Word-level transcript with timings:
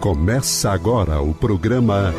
Começa 0.00 0.70
agora 0.70 1.20
o 1.20 1.34
programa 1.34 2.14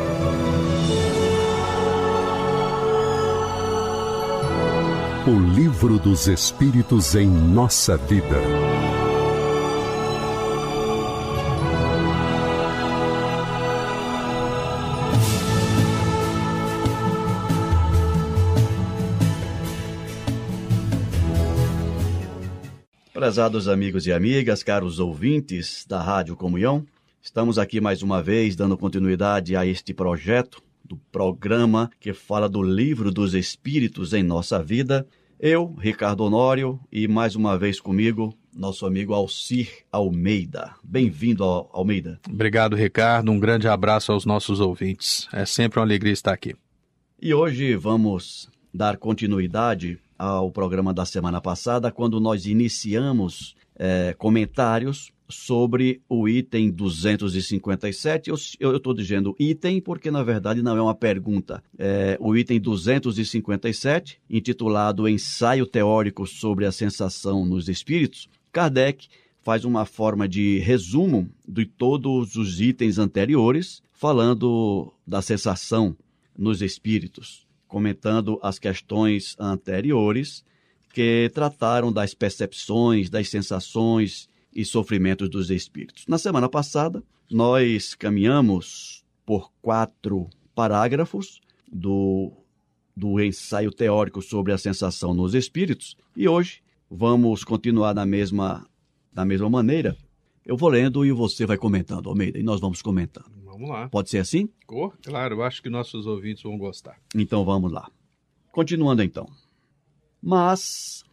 O 5.26 5.52
Livro 5.52 5.98
dos 5.98 6.28
Espíritos 6.28 7.16
em 7.16 7.26
Nossa 7.26 7.96
Vida. 7.96 8.36
Prezados 23.12 23.66
amigos 23.66 24.06
e 24.06 24.12
amigas, 24.12 24.62
caros 24.62 25.00
ouvintes 25.00 25.84
da 25.88 26.00
Rádio 26.00 26.36
Comunhão, 26.36 26.86
estamos 27.22 27.56
aqui 27.56 27.80
mais 27.80 28.02
uma 28.02 28.20
vez 28.20 28.56
dando 28.56 28.76
continuidade 28.76 29.54
a 29.54 29.64
este 29.64 29.94
projeto 29.94 30.60
do 30.84 30.96
programa 31.12 31.88
que 32.00 32.12
fala 32.12 32.48
do 32.48 32.60
livro 32.60 33.12
dos 33.12 33.32
Espíritos 33.32 34.12
em 34.12 34.24
nossa 34.24 34.60
vida. 34.60 35.06
Eu, 35.38 35.72
Ricardo 35.78 36.24
Honório, 36.24 36.80
e 36.90 37.06
mais 37.06 37.36
uma 37.36 37.56
vez 37.56 37.80
comigo, 37.80 38.34
nosso 38.54 38.84
amigo 38.84 39.14
Alcir 39.14 39.68
Almeida. 39.90 40.74
Bem-vindo, 40.82 41.44
Almeida. 41.72 42.20
Obrigado, 42.28 42.74
Ricardo. 42.74 43.30
Um 43.30 43.38
grande 43.38 43.68
abraço 43.68 44.10
aos 44.10 44.26
nossos 44.26 44.58
ouvintes. 44.58 45.28
É 45.32 45.46
sempre 45.46 45.78
uma 45.78 45.86
alegria 45.86 46.12
estar 46.12 46.32
aqui. 46.32 46.56
E 47.20 47.32
hoje 47.32 47.76
vamos 47.76 48.50
dar 48.74 48.96
continuidade 48.96 49.98
ao 50.18 50.50
programa 50.50 50.92
da 50.92 51.06
semana 51.06 51.40
passada, 51.40 51.90
quando 51.92 52.20
nós 52.20 52.46
iniciamos 52.46 53.54
é, 53.76 54.12
comentários 54.18 55.11
sobre 55.28 56.00
o 56.08 56.28
item 56.28 56.70
257. 56.70 58.30
Eu 58.60 58.76
estou 58.76 58.94
dizendo 58.94 59.34
item 59.38 59.80
porque, 59.80 60.10
na 60.10 60.22
verdade, 60.22 60.62
não 60.62 60.76
é 60.76 60.82
uma 60.82 60.94
pergunta. 60.94 61.62
É, 61.78 62.16
o 62.20 62.36
item 62.36 62.60
257, 62.60 64.20
intitulado 64.28 65.08
Ensaio 65.08 65.66
Teórico 65.66 66.26
sobre 66.26 66.66
a 66.66 66.72
Sensação 66.72 67.44
nos 67.44 67.68
Espíritos, 67.68 68.28
Kardec 68.50 69.08
faz 69.40 69.64
uma 69.64 69.84
forma 69.84 70.28
de 70.28 70.58
resumo 70.58 71.28
de 71.48 71.64
todos 71.66 72.36
os 72.36 72.60
itens 72.60 72.98
anteriores, 72.98 73.82
falando 73.92 74.92
da 75.06 75.20
sensação 75.20 75.96
nos 76.36 76.62
espíritos 76.62 77.46
comentando 77.72 78.38
as 78.42 78.58
questões 78.58 79.34
anteriores 79.40 80.44
que 80.92 81.30
trataram 81.32 81.90
das 81.90 82.12
percepções, 82.12 83.08
das 83.08 83.30
sensações 83.30 84.28
e 84.54 84.64
sofrimentos 84.64 85.28
dos 85.28 85.50
espíritos. 85.50 86.04
Na 86.06 86.18
semana 86.18 86.48
passada, 86.48 87.02
nós 87.30 87.94
caminhamos 87.94 89.04
por 89.24 89.50
quatro 89.62 90.28
parágrafos 90.54 91.40
do, 91.70 92.32
do 92.96 93.20
ensaio 93.20 93.70
teórico 93.70 94.20
sobre 94.20 94.52
a 94.52 94.58
sensação 94.58 95.14
nos 95.14 95.34
espíritos 95.34 95.96
e 96.16 96.28
hoje 96.28 96.62
vamos 96.90 97.44
continuar 97.44 97.94
na 97.94 98.04
mesma, 98.04 98.66
da 99.12 99.24
mesma 99.24 99.48
maneira. 99.48 99.96
Eu 100.44 100.56
vou 100.56 100.68
lendo 100.68 101.06
e 101.06 101.12
você 101.12 101.46
vai 101.46 101.56
comentando, 101.56 102.08
Almeida, 102.08 102.38
e 102.38 102.42
nós 102.42 102.60
vamos 102.60 102.82
comentando. 102.82 103.30
Vamos 103.44 103.68
lá. 103.68 103.88
Pode 103.88 104.10
ser 104.10 104.18
assim? 104.18 104.48
Claro, 105.02 105.36
eu 105.36 105.42
acho 105.42 105.62
que 105.62 105.70
nossos 105.70 106.06
ouvintes 106.06 106.42
vão 106.42 106.58
gostar. 106.58 106.98
Então 107.14 107.44
vamos 107.44 107.70
lá. 107.70 107.88
Continuando 108.50 109.02
então. 109.02 109.26
Mas, 110.20 111.04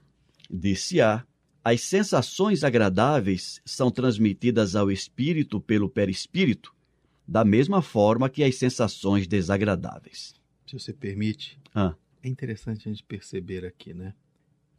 disse-a, 0.49 1.23
as 1.63 1.81
sensações 1.81 2.63
agradáveis 2.63 3.61
são 3.65 3.91
transmitidas 3.91 4.75
ao 4.75 4.89
espírito 4.89 5.59
pelo 5.59 5.89
perispírito, 5.89 6.73
da 7.27 7.43
mesma 7.43 7.81
forma 7.81 8.29
que 8.29 8.43
as 8.43 8.55
sensações 8.55 9.27
desagradáveis. 9.27 10.33
Se 10.65 10.73
você 10.73 10.93
permite, 10.93 11.59
ah. 11.75 11.95
é 12.23 12.29
interessante 12.29 12.87
a 12.87 12.91
gente 12.91 13.03
perceber 13.03 13.65
aqui, 13.65 13.93
né? 13.93 14.13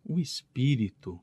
O 0.05 0.19
espírito, 0.19 1.21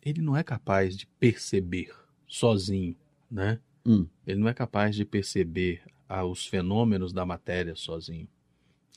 ele 0.00 0.22
não 0.22 0.36
é 0.36 0.42
capaz 0.42 0.96
de 0.96 1.06
perceber 1.06 1.92
sozinho, 2.26 2.96
né? 3.30 3.60
Hum. 3.84 4.06
Ele 4.26 4.40
não 4.40 4.48
é 4.48 4.54
capaz 4.54 4.94
de 4.94 5.04
perceber 5.04 5.82
ah, 6.08 6.24
os 6.24 6.46
fenômenos 6.46 7.12
da 7.12 7.26
matéria 7.26 7.74
sozinho. 7.74 8.28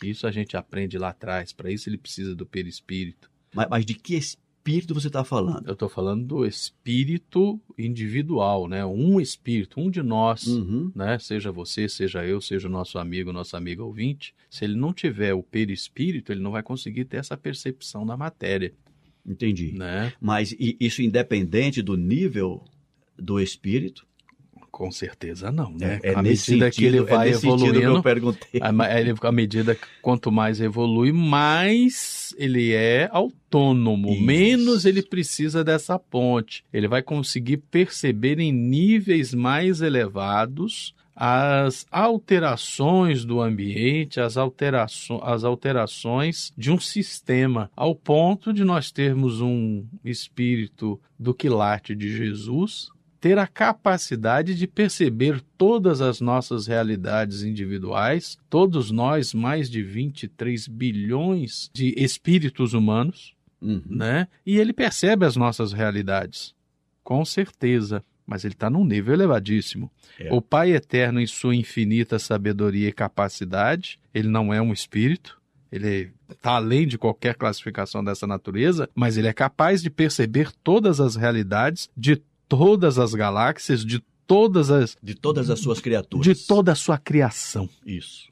Isso 0.03 0.27
a 0.27 0.31
gente 0.31 0.55
aprende 0.55 0.97
lá 0.97 1.09
atrás. 1.09 1.51
Para 1.51 1.71
isso 1.71 1.89
ele 1.89 1.97
precisa 1.97 2.35
do 2.35 2.45
perispírito. 2.45 3.31
Mas, 3.53 3.67
mas 3.69 3.85
de 3.85 3.95
que 3.95 4.15
espírito 4.15 4.44
você 4.95 5.07
está 5.07 5.23
falando? 5.23 5.67
Eu 5.67 5.73
estou 5.73 5.87
falando 5.87 6.25
do 6.25 6.45
espírito 6.45 7.61
individual, 7.77 8.67
né? 8.67 8.83
Um 8.83 9.21
espírito, 9.21 9.79
um 9.79 9.91
de 9.91 10.01
nós, 10.01 10.47
uhum. 10.47 10.91
né? 10.95 11.19
Seja 11.19 11.51
você, 11.51 11.87
seja 11.87 12.25
eu, 12.25 12.41
seja 12.41 12.67
o 12.67 12.71
nosso 12.71 12.97
amigo, 12.97 13.31
nossa 13.31 13.57
amiga 13.57 13.83
ouvinte. 13.83 14.33
Se 14.49 14.65
ele 14.65 14.75
não 14.75 14.91
tiver 14.91 15.35
o 15.35 15.43
perispírito, 15.43 16.31
ele 16.31 16.41
não 16.41 16.51
vai 16.51 16.63
conseguir 16.63 17.05
ter 17.05 17.17
essa 17.17 17.37
percepção 17.37 18.05
da 18.05 18.17
matéria. 18.17 18.73
Entendi. 19.23 19.71
Né? 19.73 20.11
Mas 20.19 20.55
isso 20.59 21.01
independente 21.01 21.81
do 21.81 21.95
nível 21.95 22.63
do 23.17 23.39
espírito? 23.39 24.05
Com 24.75 24.91
certeza 24.91 25.53
não, 25.53 25.71
né? 25.71 26.01
É, 26.03 26.09
é 26.09 26.15
à 26.15 26.21
medida 26.21 26.37
sentido, 26.37 26.69
que 26.69 26.83
ele 26.83 26.99
vai 26.99 27.29
é 27.29 27.31
evoluindo, 27.31 27.79
eu 27.79 28.03
perguntei. 28.03 28.59
à 28.61 29.31
medida 29.31 29.73
que 29.73 29.87
quanto 30.01 30.29
mais 30.29 30.59
evolui, 30.59 31.13
mais 31.13 32.35
ele 32.37 32.73
é 32.73 33.07
autônomo, 33.09 34.11
Isso. 34.11 34.21
menos 34.21 34.83
ele 34.83 35.01
precisa 35.01 35.63
dessa 35.63 35.97
ponte. 35.97 36.61
Ele 36.73 36.89
vai 36.89 37.01
conseguir 37.01 37.55
perceber 37.55 38.37
em 38.37 38.51
níveis 38.51 39.33
mais 39.33 39.79
elevados 39.79 40.93
as 41.15 41.87
alterações 41.89 43.23
do 43.23 43.39
ambiente, 43.39 44.19
as, 44.19 44.35
alteraço 44.35 45.21
as 45.23 45.45
alterações 45.45 46.51
de 46.57 46.69
um 46.69 46.77
sistema, 46.77 47.71
ao 47.77 47.95
ponto 47.95 48.51
de 48.51 48.65
nós 48.65 48.91
termos 48.91 49.39
um 49.39 49.85
espírito 50.03 50.99
do 51.17 51.33
quilate 51.33 51.95
de 51.95 52.13
Jesus, 52.13 52.89
ter 53.25 53.39
a 53.39 53.47
capacidade 53.47 54.53
de 54.53 54.67
perceber 54.67 55.41
todas 55.57 55.99
as 55.99 56.21
nossas 56.21 56.67
realidades 56.67 57.41
individuais, 57.41 58.37
todos 58.51 58.91
nós, 58.91 59.33
mais 59.33 59.67
de 59.67 59.81
23 59.81 60.67
bilhões 60.67 61.71
de 61.73 61.91
espíritos 61.97 62.75
humanos, 62.75 63.33
Uhum. 63.59 63.81
né? 63.87 64.27
E 64.45 64.59
ele 64.59 64.71
percebe 64.71 65.25
as 65.25 65.35
nossas 65.35 65.73
realidades, 65.73 66.53
com 67.03 67.25
certeza. 67.25 68.03
Mas 68.27 68.45
ele 68.45 68.53
está 68.53 68.69
num 68.69 68.85
nível 68.85 69.15
elevadíssimo. 69.15 69.89
É. 70.19 70.31
O 70.31 70.39
Pai 70.39 70.73
Eterno, 70.73 71.19
em 71.19 71.25
sua 71.25 71.55
infinita 71.55 72.19
sabedoria 72.19 72.89
e 72.89 72.93
capacidade, 72.93 73.99
ele 74.13 74.27
não 74.27 74.53
é 74.53 74.61
um 74.61 74.71
espírito, 74.71 75.41
ele 75.71 76.11
está 76.29 76.51
além 76.57 76.87
de 76.87 76.95
qualquer 76.99 77.33
classificação 77.33 78.03
dessa 78.03 78.27
natureza, 78.27 78.87
mas 78.93 79.17
ele 79.17 79.27
é 79.27 79.33
capaz 79.33 79.81
de 79.81 79.89
perceber 79.89 80.51
todas 80.63 80.99
as 80.99 81.15
realidades 81.15 81.89
de 81.97 82.21
todas 82.47 82.97
as 82.97 83.13
galáxias, 83.13 83.85
de 83.85 83.99
todas 84.27 84.69
as. 84.71 84.97
De 85.01 85.15
todas 85.15 85.49
as 85.49 85.59
suas 85.59 85.79
criaturas. 85.79 86.25
de 86.25 86.47
toda 86.47 86.71
a 86.71 86.75
sua 86.75 86.97
criação. 86.97 87.69
Isso. 87.85 88.29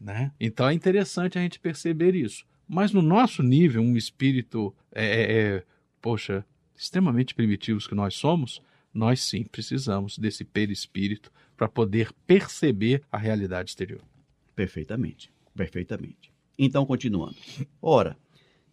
Né? 0.00 0.32
Então 0.38 0.68
é 0.68 0.74
interessante 0.74 1.38
a 1.38 1.42
gente 1.42 1.58
perceber 1.58 2.14
isso. 2.14 2.44
Mas 2.68 2.92
no 2.92 3.02
nosso 3.02 3.42
nível, 3.42 3.82
um 3.82 3.96
espírito, 3.96 4.74
é, 4.92 5.04
é, 5.04 5.32
é, 5.32 5.64
poxa, 6.00 6.44
extremamente 6.76 7.34
primitivos 7.34 7.86
que 7.86 7.94
nós 7.94 8.14
somos, 8.14 8.62
nós 8.92 9.20
sim 9.22 9.44
precisamos 9.44 10.18
desse 10.18 10.44
perispírito 10.44 11.32
para 11.56 11.68
poder 11.68 12.12
perceber 12.26 13.02
a 13.10 13.18
realidade 13.18 13.70
exterior. 13.70 14.02
Perfeitamente. 14.54 15.32
Perfeitamente. 15.54 16.30
Então, 16.58 16.86
continuando. 16.86 17.36
Ora, 17.82 18.16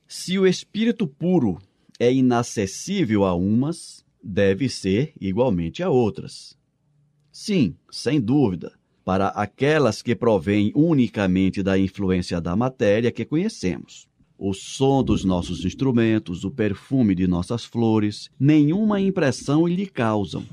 se 0.08 0.38
o 0.38 0.46
espírito 0.46 1.08
puro 1.08 1.60
é 2.00 2.14
inacessível 2.14 3.26
a 3.26 3.34
umas, 3.34 4.05
deve 4.26 4.68
ser 4.68 5.14
igualmente 5.22 5.84
a 5.84 5.90
outras. 5.90 6.58
Sim, 7.32 7.76
sem 7.92 8.20
dúvida, 8.20 8.74
para 9.04 9.28
aquelas 9.28 10.02
que 10.02 10.16
provêm 10.16 10.72
unicamente 10.74 11.62
da 11.62 11.78
influência 11.78 12.42
da 12.42 12.56
matéria 12.56 13.12
que 13.12 13.24
conhecemos. 13.24 14.08
O 14.38 14.54
som 14.54 15.04
dos 15.04 15.24
nossos 15.24 15.64
instrumentos, 15.64 16.44
o 16.44 16.50
perfume 16.50 17.14
de 17.14 17.28
nossas 17.28 17.64
flores, 17.64 18.30
nenhuma 18.40 19.00
impressão 19.00 19.68
lhe 19.68 19.86
causam. 19.86 20.44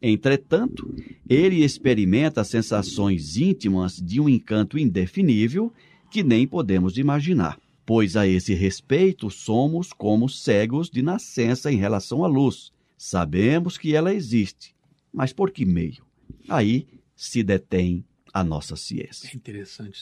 Entretanto, 0.00 0.92
ele 1.28 1.62
experimenta 1.62 2.42
sensações 2.42 3.36
íntimas 3.36 3.96
de 3.96 4.20
um 4.20 4.28
encanto 4.28 4.78
indefinível 4.78 5.72
que 6.10 6.22
nem 6.22 6.46
podemos 6.46 6.98
imaginar, 6.98 7.60
pois 7.86 8.16
a 8.16 8.26
esse 8.26 8.54
respeito 8.54 9.30
somos 9.30 9.92
como 9.92 10.28
cegos 10.28 10.90
de 10.90 11.02
nascença 11.02 11.70
em 11.70 11.76
relação 11.76 12.24
à 12.24 12.26
luz. 12.26 12.72
Sabemos 13.04 13.76
que 13.76 13.96
ela 13.96 14.14
existe, 14.14 14.76
mas 15.12 15.32
por 15.32 15.50
que 15.50 15.64
meio? 15.64 16.06
Aí 16.48 16.86
se 17.16 17.42
detém 17.42 18.06
a 18.32 18.44
nossa 18.44 18.76
ciência. 18.76 19.28
É 19.28 19.34
interessante 19.34 20.00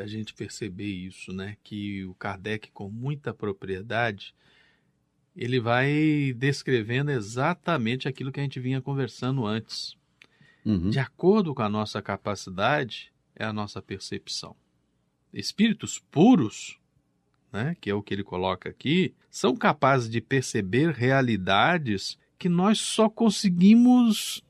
a 0.00 0.06
gente 0.06 0.32
perceber 0.32 0.86
isso, 0.86 1.30
né? 1.30 1.58
Que 1.62 2.06
o 2.06 2.14
Kardec, 2.14 2.70
com 2.70 2.88
muita 2.88 3.34
propriedade, 3.34 4.34
ele 5.36 5.60
vai 5.60 6.32
descrevendo 6.38 7.10
exatamente 7.10 8.08
aquilo 8.08 8.32
que 8.32 8.40
a 8.40 8.42
gente 8.42 8.58
vinha 8.58 8.80
conversando 8.80 9.44
antes. 9.44 9.94
Uhum. 10.64 10.88
De 10.88 10.98
acordo 10.98 11.54
com 11.54 11.60
a 11.60 11.68
nossa 11.68 12.00
capacidade, 12.00 13.12
é 13.36 13.44
a 13.44 13.52
nossa 13.52 13.82
percepção. 13.82 14.56
Espíritos 15.34 15.98
puros, 15.98 16.78
né, 17.52 17.76
que 17.78 17.90
é 17.90 17.94
o 17.94 18.02
que 18.02 18.14
ele 18.14 18.24
coloca 18.24 18.70
aqui, 18.70 19.14
são 19.30 19.54
capazes 19.54 20.08
de 20.08 20.22
perceber 20.22 20.92
realidades 20.92 22.16
que 22.38 22.48
nós 22.48 22.78
só 22.78 23.08
conseguimos 23.08 24.42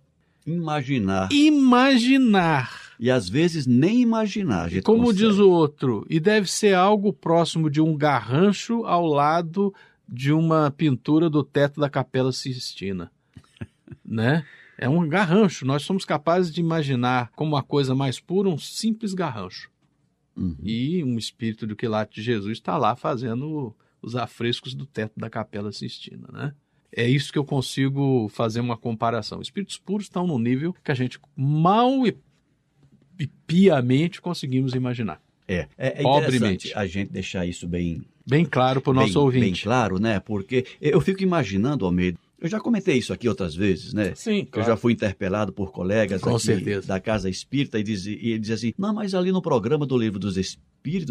Imaginar. 0.46 1.28
imaginar. 1.32 2.94
E 2.98 3.10
às 3.10 3.28
vezes 3.28 3.66
nem 3.66 4.00
imaginar. 4.00 4.70
Como 4.82 5.04
consegue. 5.04 5.28
diz 5.28 5.38
o 5.38 5.50
outro, 5.50 6.06
e 6.08 6.18
deve 6.18 6.50
ser 6.50 6.74
algo 6.74 7.12
próximo 7.12 7.70
de 7.70 7.80
um 7.80 7.96
garrancho 7.96 8.84
ao 8.84 9.06
lado 9.06 9.72
de 10.08 10.32
uma 10.32 10.70
pintura 10.70 11.28
do 11.28 11.44
teto 11.44 11.80
da 11.80 11.90
Capela 11.90 12.32
Sistina, 12.32 13.12
né? 14.04 14.44
É 14.76 14.88
um 14.88 15.06
garrancho. 15.08 15.66
Nós 15.66 15.82
somos 15.82 16.04
capazes 16.04 16.52
de 16.52 16.60
imaginar 16.60 17.30
como 17.34 17.54
uma 17.54 17.62
coisa 17.62 17.94
mais 17.94 18.20
pura 18.20 18.48
um 18.48 18.56
simples 18.56 19.12
garrancho. 19.12 19.70
Uhum. 20.36 20.56
E 20.62 21.02
um 21.02 21.18
espírito 21.18 21.66
do 21.66 21.74
quilate 21.74 22.14
de 22.14 22.22
Jesus 22.22 22.58
está 22.58 22.78
lá 22.78 22.94
fazendo 22.94 23.74
os 24.00 24.14
afrescos 24.14 24.74
do 24.74 24.86
teto 24.86 25.18
da 25.18 25.28
Capela 25.28 25.72
Sistina, 25.72 26.28
né? 26.32 26.54
É 26.94 27.08
isso 27.08 27.32
que 27.32 27.38
eu 27.38 27.44
consigo 27.44 28.28
fazer 28.28 28.60
uma 28.60 28.76
comparação. 28.76 29.40
Espíritos 29.40 29.78
puros 29.78 30.06
estão 30.06 30.26
num 30.26 30.38
nível 30.38 30.74
que 30.82 30.90
a 30.90 30.94
gente 30.94 31.18
mal 31.36 32.06
e, 32.06 32.16
e 33.18 33.26
piamente 33.46 34.20
conseguimos 34.20 34.74
imaginar. 34.74 35.20
É, 35.46 35.66
é, 35.76 36.02
é 36.02 36.02
interessante 36.02 36.72
a 36.74 36.86
gente 36.86 37.10
deixar 37.10 37.46
isso 37.46 37.66
bem, 37.66 38.02
Bem 38.28 38.44
claro 38.44 38.82
para 38.82 38.90
o 38.90 38.94
nosso 38.94 39.14
bem, 39.14 39.22
ouvinte. 39.22 39.44
bem 39.44 39.54
claro, 39.54 39.98
né? 39.98 40.20
Porque 40.20 40.66
eu 40.82 41.00
fico 41.00 41.22
imaginando, 41.22 41.86
Almeida, 41.86 42.18
eu 42.38 42.46
já 42.46 42.60
comentei 42.60 42.98
isso 42.98 43.12
aqui 43.12 43.26
outras 43.26 43.54
vezes, 43.54 43.94
né? 43.94 44.12
Sim, 44.14 44.46
Eu 44.54 44.62
já 44.62 44.76
fui 44.76 44.92
interpelado 44.92 45.50
por 45.50 45.72
colegas 45.72 46.20
da 46.86 47.00
Casa 47.00 47.30
Espírita 47.30 47.78
e, 47.78 47.82
diz, 47.82 48.04
e 48.04 48.12
ele 48.12 48.38
dizia 48.38 48.54
assim: 48.54 48.74
não, 48.76 48.92
mas 48.92 49.14
ali 49.14 49.32
no 49.32 49.40
programa 49.40 49.86
do 49.86 49.96
Livro 49.96 50.18
dos 50.18 50.36
Espíritos, 50.36 50.67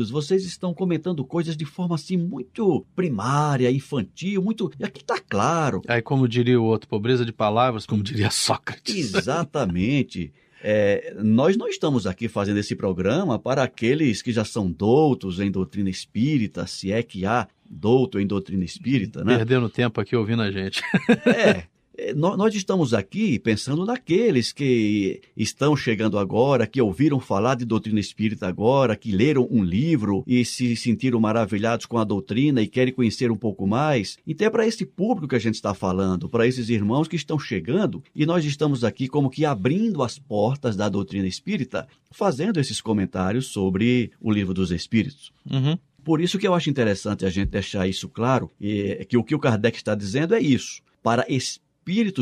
vocês 0.10 0.46
estão 0.46 0.74
comentando 0.74 1.24
coisas 1.24 1.56
de 1.56 1.66
forma 1.66 1.96
assim 1.96 2.18
muito 2.18 2.86
primária, 2.96 3.72
infantil, 3.72 4.42
muito. 4.42 4.72
E 4.80 4.84
aqui 4.84 5.04
tá 5.04 5.20
claro. 5.20 5.82
Aí, 5.88 6.02
como 6.02 6.28
diria 6.28 6.60
o 6.60 6.64
outro, 6.64 6.88
pobreza 6.88 7.26
de 7.26 7.32
palavras, 7.32 7.86
como 7.86 8.02
diria 8.04 8.30
Sócrates. 8.30 9.14
Exatamente. 9.14 10.34
É, 10.64 11.16
nós 11.24 11.56
não 11.56 11.68
estamos 11.68 12.08
aqui 12.08 12.28
fazendo 12.28 12.58
esse 12.58 12.76
programa 12.76 13.38
para 13.38 13.64
aqueles 13.64 14.22
que 14.22 14.32
já 14.32 14.44
são 14.44 14.72
doutos 14.72 15.40
em 15.40 15.52
doutrina 15.52 15.90
espírita, 15.90 16.66
se 16.66 16.92
é 16.92 17.04
que 17.04 17.26
há 17.26 17.48
douto 17.70 18.20
em 18.20 18.26
doutrina 18.26 18.64
espírita, 18.64 19.24
né? 19.24 19.38
Perdendo 19.38 19.70
tempo 19.70 20.02
aqui 20.02 20.16
ouvindo 20.16 20.42
a 20.42 20.52
gente. 20.52 20.82
É, 21.26 21.64
nós 22.16 22.54
estamos 22.54 22.94
aqui 22.94 23.40
pensando 23.40 23.86
naqueles 23.86 24.52
que 24.52 25.22
estão 25.36 25.76
chegando 25.76 26.20
agora, 26.20 26.68
que 26.68 26.82
ouviram 26.82 27.20
falar 27.20 27.56
de 27.56 27.66
doutrina 27.66 28.00
espírita 28.00 28.48
agora, 28.48 28.96
que 28.96 29.12
leram 29.12 29.48
um 29.50 29.64
livro 29.64 30.24
e 30.28 30.46
se 30.46 30.76
sentiram 30.76 31.20
maravilhados 31.20 31.86
com 31.86 31.98
a 31.98 32.04
doutrina 32.04 32.62
e 32.62 32.68
querem 32.68 32.94
conhecer 32.94 33.32
um 33.32 33.36
pouco 33.36 33.66
mais. 33.66 34.18
Então 34.28 34.48
é 34.48 34.50
para 34.50 34.68
esse 34.68 34.86
público 34.86 35.30
que 35.30 35.36
a 35.36 35.40
gente 35.40 35.56
está 35.56 35.74
falando, 35.74 36.30
para 36.30 36.46
esses 36.46 36.70
irmãos 36.70 37.08
que 37.08 37.16
estão 37.16 37.40
chegando 37.40 38.04
e 38.16 38.26
nós 38.26 38.46
estamos 38.46 38.84
aqui 38.84 39.08
como 39.08 39.30
que 39.30 39.44
abrindo 39.44 40.04
as 40.04 40.20
portas 40.20 40.76
da 40.76 40.90
doutrina 40.90 41.28
espírita, 41.28 41.88
fazendo 42.12 42.60
esses 42.60 42.80
comentários 42.80 43.48
sobre 43.48 44.12
o 44.22 44.32
livro 44.32 44.54
dos 44.54 44.72
Espíritos. 44.72 45.32
Uhum. 45.50 45.78
Por 46.04 46.22
isso 46.22 46.38
que 46.38 46.48
eu 46.48 46.54
acho 46.54 46.70
interessante 46.70 47.26
a 47.26 47.30
gente 47.30 47.50
deixar 47.50 47.88
isso 47.88 48.08
claro, 48.08 48.50
e 48.62 49.06
que 49.10 49.18
o 49.18 49.24
que 49.24 49.36
o 49.36 49.40
Kardec 49.40 49.76
está 49.76 49.94
dizendo 49.94 50.36
é 50.36 50.40
isso. 50.40 50.82
Para 51.04 51.26
espíritos 51.28 51.67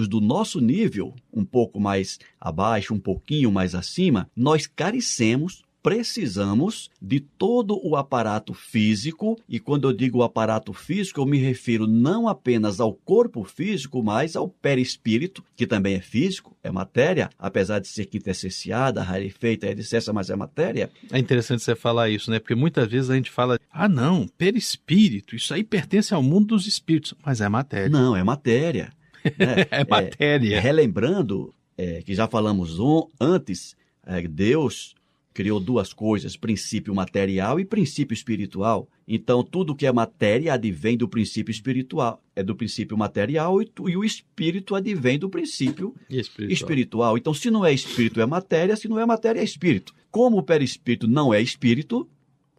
do 0.07 0.21
nosso 0.21 0.59
nível, 0.59 1.15
um 1.33 1.43
pouco 1.43 1.79
mais 1.79 2.19
abaixo, 2.39 2.93
um 2.93 2.99
pouquinho 2.99 3.51
mais 3.51 3.73
acima, 3.73 4.29
nós 4.35 4.67
carecemos, 4.67 5.63
precisamos 5.81 6.89
de 7.01 7.19
todo 7.19 7.79
o 7.83 7.95
aparato 7.95 8.53
físico, 8.53 9.39
e 9.49 9.59
quando 9.59 9.87
eu 9.87 9.93
digo 9.93 10.21
aparato 10.21 10.71
físico, 10.71 11.19
eu 11.19 11.25
me 11.25 11.39
refiro 11.39 11.87
não 11.87 12.27
apenas 12.27 12.79
ao 12.79 12.93
corpo 12.93 13.43
físico, 13.43 14.03
mas 14.03 14.35
ao 14.35 14.49
perispírito, 14.49 15.43
que 15.55 15.65
também 15.65 15.95
é 15.95 15.99
físico, 15.99 16.55
é 16.63 16.71
matéria, 16.71 17.29
apesar 17.37 17.79
de 17.79 17.87
ser 17.87 18.05
quintessenciada, 18.05 19.01
rarefeita, 19.01 19.67
etc., 19.67 20.11
mas 20.13 20.29
é 20.29 20.35
matéria. 20.35 20.91
É 21.11 21.17
interessante 21.17 21.63
você 21.63 21.75
falar 21.75 22.09
isso, 22.09 22.29
né? 22.29 22.39
Porque 22.39 22.55
muitas 22.55 22.87
vezes 22.87 23.09
a 23.09 23.15
gente 23.15 23.31
fala, 23.31 23.59
ah, 23.71 23.89
não, 23.89 24.27
perispírito, 24.37 25.35
isso 25.35 25.53
aí 25.53 25.63
pertence 25.63 26.13
ao 26.13 26.21
mundo 26.21 26.47
dos 26.47 26.67
espíritos. 26.67 27.15
Mas 27.25 27.41
é 27.41 27.49
matéria. 27.49 27.89
Não, 27.89 28.15
é 28.15 28.23
matéria. 28.23 28.91
Né? 29.37 29.65
É 29.71 29.85
matéria. 29.85 30.59
Relembrando 30.61 31.53
é, 31.77 32.01
que 32.01 32.13
já 32.15 32.27
falamos 32.27 32.79
on- 32.79 33.07
antes, 33.19 33.75
é, 34.05 34.21
Deus 34.27 34.93
criou 35.33 35.59
duas 35.59 35.91
coisas, 35.91 36.37
princípio 36.37 36.95
material 36.95 37.59
e 37.59 37.65
princípio 37.65 38.13
espiritual. 38.13 38.87
Então, 39.05 39.43
tudo 39.43 39.75
que 39.75 39.85
é 39.85 39.91
matéria 39.91 40.53
advém 40.53 40.95
do 40.95 41.09
princípio 41.09 41.51
espiritual, 41.51 42.21
é 42.33 42.41
do 42.41 42.55
princípio 42.55 42.97
material 42.97 43.61
e, 43.61 43.65
tu- 43.65 43.89
e 43.89 43.97
o 43.97 44.03
espírito 44.05 44.73
advém 44.75 45.19
do 45.19 45.29
princípio 45.29 45.93
espiritual. 46.09 46.51
espiritual. 46.53 47.17
Então, 47.17 47.33
se 47.33 47.51
não 47.51 47.65
é 47.65 47.73
espírito, 47.73 48.21
é 48.21 48.25
matéria, 48.25 48.77
se 48.77 48.87
não 48.87 48.97
é 48.97 49.05
matéria, 49.05 49.41
é 49.41 49.43
espírito. 49.43 49.93
Como 50.09 50.37
o 50.37 50.43
perispírito 50.43 51.05
não 51.05 51.33
é 51.33 51.41
espírito, 51.41 52.07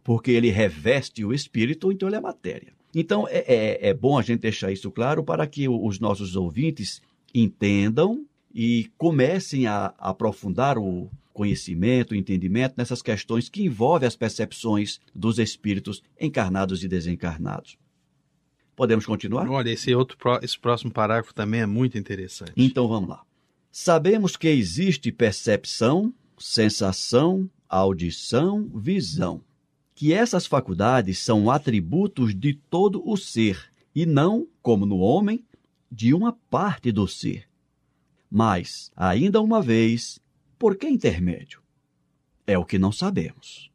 porque 0.07 0.31
ele 0.31 0.51
reveste 0.51 1.25
o 1.25 1.35
espírito, 1.35 1.91
então 1.91 2.09
ele 2.09 2.15
é 2.15 2.21
matéria. 2.21 2.73
Então, 2.95 3.27
é, 3.27 3.39
é, 3.39 3.89
é 3.89 3.93
bom 3.93 4.17
a 4.17 4.23
gente 4.23 4.39
deixar 4.39 4.71
isso 4.71 4.89
claro 4.89 5.25
para 5.25 5.45
que 5.49 5.69
os 5.69 5.99
nossos 5.99 6.37
ouvintes 6.37 7.03
entendam 7.35 8.25
e 8.55 8.89
comecem 8.97 9.67
a 9.67 9.93
aprofundar 9.99 10.79
o 10.79 11.11
conhecimento, 11.33 12.13
o 12.13 12.15
entendimento 12.15 12.75
nessas 12.77 13.03
questões 13.03 13.49
que 13.49 13.65
envolvem 13.65 14.07
as 14.07 14.15
percepções 14.15 15.01
dos 15.13 15.41
espíritos 15.41 16.01
encarnados 16.21 16.85
e 16.85 16.89
desencarnados. 16.89 17.77
Podemos 18.77 19.05
continuar? 19.05 19.49
Olha, 19.49 19.71
esse 19.71 19.93
outro, 19.93 20.17
esse 20.41 20.57
próximo 20.57 20.93
parágrafo 20.93 21.35
também 21.35 21.63
é 21.63 21.67
muito 21.67 21.99
interessante. 21.99 22.53
Então 22.57 22.87
vamos 22.87 23.09
lá. 23.09 23.25
Sabemos 23.73 24.37
que 24.37 24.47
existe 24.47 25.11
percepção, 25.11 26.15
sensação, 26.39 27.51
audição, 27.69 28.71
visão. 28.73 29.43
Que 29.97 30.13
essas 30.13 30.45
faculdades 30.45 31.19
são 31.19 31.51
atributos 31.51 32.35
de 32.35 32.53
todo 32.53 33.03
o 33.05 33.17
ser 33.17 33.73
e 33.95 34.05
não, 34.05 34.47
como 34.61 34.85
no 34.85 34.99
homem, 34.99 35.43
de 35.91 36.13
uma 36.13 36.35
parte 36.51 36.93
do 36.93 37.09
ser. 37.09 37.49
Mas, 38.31 38.93
ainda 38.95 39.41
uma 39.41 39.63
vez, 39.63 40.21
por 40.59 40.77
que 40.77 40.87
intermédio? 40.87 41.63
É 42.47 42.59
o 42.59 42.65
que 42.65 42.79
não 42.79 42.93
sabemos. 42.93 43.71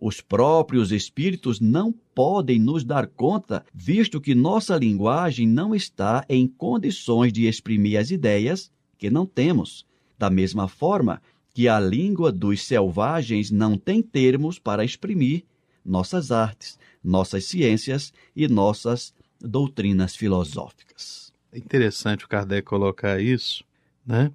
Os 0.00 0.22
próprios 0.22 0.90
espíritos 0.90 1.60
não 1.60 1.92
podem 1.92 2.58
nos 2.58 2.82
dar 2.82 3.06
conta, 3.06 3.62
visto 3.74 4.22
que 4.22 4.34
nossa 4.34 4.74
linguagem 4.78 5.46
não 5.46 5.74
está 5.74 6.24
em 6.30 6.48
condições 6.48 7.30
de 7.30 7.46
exprimir 7.46 8.00
as 8.00 8.10
ideias 8.10 8.72
que 8.96 9.10
não 9.10 9.26
temos, 9.26 9.84
da 10.18 10.30
mesma 10.30 10.66
forma 10.66 11.20
que 11.54 11.68
a 11.68 11.78
língua 11.78 12.32
dos 12.32 12.62
selvagens 12.64 13.50
não 13.50 13.76
tem 13.76 14.02
termos 14.02 14.58
para 14.58 14.84
exprimir 14.84 15.44
nossas 15.84 16.30
artes, 16.30 16.78
nossas 17.02 17.44
ciências 17.44 18.12
e 18.34 18.48
nossas 18.48 19.14
doutrinas 19.40 20.16
filosóficas. 20.16 21.32
É 21.52 21.58
interessante 21.58 22.24
o 22.24 22.28
Kardec 22.28 22.66
colocar 22.66 23.20
isso, 23.20 23.64
né? 24.06 24.32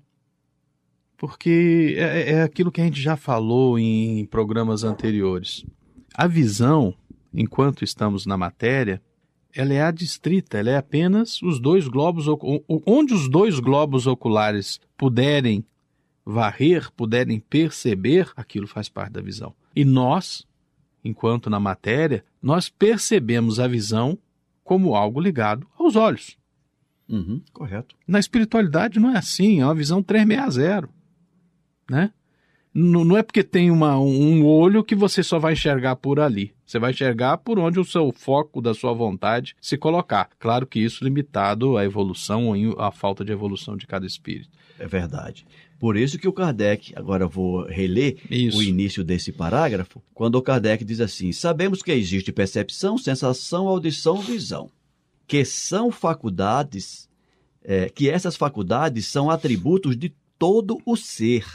Porque 1.17 1.95
é, 1.97 2.33
é 2.33 2.41
aquilo 2.43 2.71
que 2.71 2.81
a 2.81 2.83
gente 2.83 3.01
já 3.01 3.15
falou 3.15 3.79
em 3.79 4.25
programas 4.25 4.83
anteriores. 4.83 5.65
A 6.13 6.27
visão, 6.27 6.93
enquanto 7.33 7.83
estamos 7.83 8.27
na 8.27 8.37
matéria, 8.37 9.01
ela 9.55 9.73
é 9.73 9.81
adstrita, 9.81 10.59
ela 10.59 10.69
é 10.69 10.77
apenas 10.77 11.41
os 11.41 11.59
dois 11.59 11.87
globos, 11.87 12.25
onde 12.85 13.15
os 13.15 13.27
dois 13.27 13.59
globos 13.59 14.05
oculares 14.05 14.79
puderem 14.95 15.65
varrer, 16.29 16.91
puderem 16.91 17.39
perceber, 17.39 18.29
aquilo 18.35 18.67
faz 18.67 18.89
parte 18.89 19.13
da 19.13 19.21
visão. 19.21 19.55
E 19.73 19.85
nós, 19.85 20.45
enquanto 21.01 21.49
na 21.49 21.57
matéria, 21.59 22.23
nós 22.41 22.67
percebemos 22.67 23.61
a 23.61 23.67
visão 23.67 24.17
como 24.61 24.93
algo 24.93 25.21
ligado 25.21 25.65
aos 25.79 25.95
olhos. 25.95 26.37
Uhum, 27.07 27.41
correto. 27.53 27.95
Na 28.05 28.19
espiritualidade 28.19 28.99
não 28.99 29.09
é 29.11 29.17
assim, 29.17 29.61
é 29.61 29.65
uma 29.65 29.73
visão 29.73 30.03
360, 30.03 30.89
né? 31.89 32.11
Não, 32.73 33.05
não 33.05 33.17
é 33.17 33.23
porque 33.23 33.43
tem 33.43 33.71
uma, 33.71 33.97
um 33.97 34.45
olho 34.45 34.83
que 34.83 34.93
você 34.93 35.23
só 35.23 35.39
vai 35.39 35.53
enxergar 35.53 35.95
por 35.95 36.19
ali. 36.19 36.53
Você 36.65 36.77
vai 36.77 36.91
enxergar 36.91 37.37
por 37.37 37.57
onde 37.57 37.79
o 37.79 37.85
seu 37.85 38.11
foco 38.11 38.61
da 38.61 38.73
sua 38.73 38.93
vontade 38.93 39.55
se 39.59 39.77
colocar. 39.77 40.29
Claro 40.37 40.67
que 40.67 40.79
isso 40.79 41.03
limitado 41.03 41.77
à 41.77 41.85
evolução 41.85 42.49
ou 42.49 42.79
à 42.79 42.91
falta 42.91 43.23
de 43.23 43.31
evolução 43.31 43.77
de 43.77 43.87
cada 43.87 44.05
espírito. 44.05 44.51
É 44.77 44.85
verdade. 44.85 45.47
Por 45.79 45.95
isso 45.95 46.17
que 46.17 46.27
o 46.27 46.33
Kardec, 46.33 46.93
agora 46.95 47.27
vou 47.27 47.65
reler 47.65 48.17
Isso. 48.29 48.57
o 48.57 48.63
início 48.63 49.03
desse 49.03 49.31
parágrafo, 49.31 50.01
quando 50.13 50.35
o 50.35 50.41
Kardec 50.41 50.83
diz 50.83 50.99
assim: 50.99 51.31
Sabemos 51.31 51.83
que 51.83 51.91
existe 51.91 52.31
percepção, 52.31 52.97
sensação, 52.97 53.67
audição, 53.67 54.19
visão, 54.19 54.71
que 55.27 55.45
são 55.45 55.91
faculdades, 55.91 57.07
é, 57.63 57.89
que 57.89 58.09
essas 58.09 58.35
faculdades 58.35 59.05
são 59.05 59.29
atributos 59.29 59.95
de 59.95 60.13
todo 60.39 60.79
o 60.85 60.95
ser, 60.95 61.45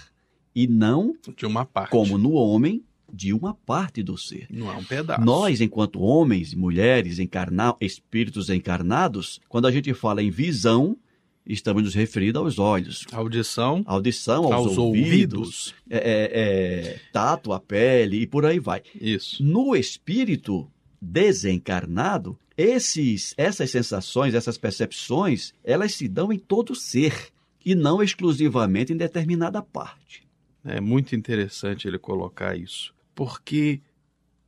e 0.54 0.66
não, 0.66 1.16
De 1.36 1.46
uma 1.46 1.64
parte. 1.64 1.90
como 1.90 2.16
no 2.16 2.32
homem, 2.32 2.84
de 3.12 3.32
uma 3.32 3.54
parte 3.54 4.02
do 4.02 4.16
ser. 4.16 4.46
Não 4.50 4.70
é 4.72 4.76
um 4.76 4.84
pedaço. 4.84 5.24
Nós, 5.24 5.60
enquanto 5.60 6.00
homens 6.00 6.52
e 6.52 6.56
mulheres, 6.56 7.18
encarna... 7.18 7.74
espíritos 7.80 8.48
encarnados, 8.48 9.40
quando 9.48 9.66
a 9.66 9.72
gente 9.72 9.92
fala 9.92 10.22
em 10.22 10.30
visão, 10.30 10.96
estamos 11.46 11.82
nos 11.82 11.94
referindo 11.94 12.38
aos 12.38 12.58
olhos, 12.58 13.04
Audição 13.12 13.82
audição 13.86 14.44
aos, 14.44 14.68
aos 14.68 14.78
ouvidos, 14.78 15.38
ouvidos. 15.38 15.74
é, 15.90 15.98
é, 15.98 16.40
é, 16.40 17.00
tato, 17.12 17.52
a 17.52 17.60
pele 17.60 18.22
e 18.22 18.26
por 18.26 18.46
aí 18.46 18.58
vai. 18.58 18.82
Isso. 19.00 19.42
No 19.42 19.74
espírito 19.74 20.70
desencarnado, 21.00 22.38
esses, 22.56 23.34
essas 23.36 23.70
sensações, 23.70 24.34
essas 24.34 24.56
percepções, 24.56 25.52
elas 25.64 25.94
se 25.94 26.06
dão 26.06 26.32
em 26.32 26.38
todo 26.38 26.74
ser 26.74 27.32
e 27.64 27.74
não 27.74 28.02
exclusivamente 28.02 28.92
em 28.92 28.96
determinada 28.96 29.60
parte. 29.62 30.22
É 30.64 30.80
muito 30.80 31.16
interessante 31.16 31.88
ele 31.88 31.98
colocar 31.98 32.56
isso. 32.56 32.94
Porque 33.14 33.80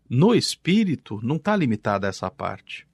no 0.09 0.35
espírito 0.35 1.19
não 1.23 1.37
está 1.37 1.57
limitada 1.57 2.07
essa 2.07 2.31
parte. 2.31 2.87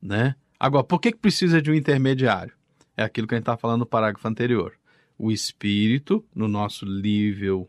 Né? 0.00 0.36
Agora, 0.58 0.84
por 0.84 1.00
que, 1.00 1.12
que 1.12 1.18
precisa 1.18 1.60
de 1.60 1.70
um 1.70 1.74
intermediário? 1.74 2.54
É 3.02 3.04
aquilo 3.04 3.26
que 3.26 3.34
a 3.34 3.36
gente 3.36 3.42
estava 3.42 3.58
falando 3.58 3.80
no 3.80 3.86
parágrafo 3.86 4.26
anterior. 4.28 4.72
O 5.18 5.30
espírito, 5.30 6.24
no 6.34 6.48
nosso 6.48 6.86
nível 6.86 7.68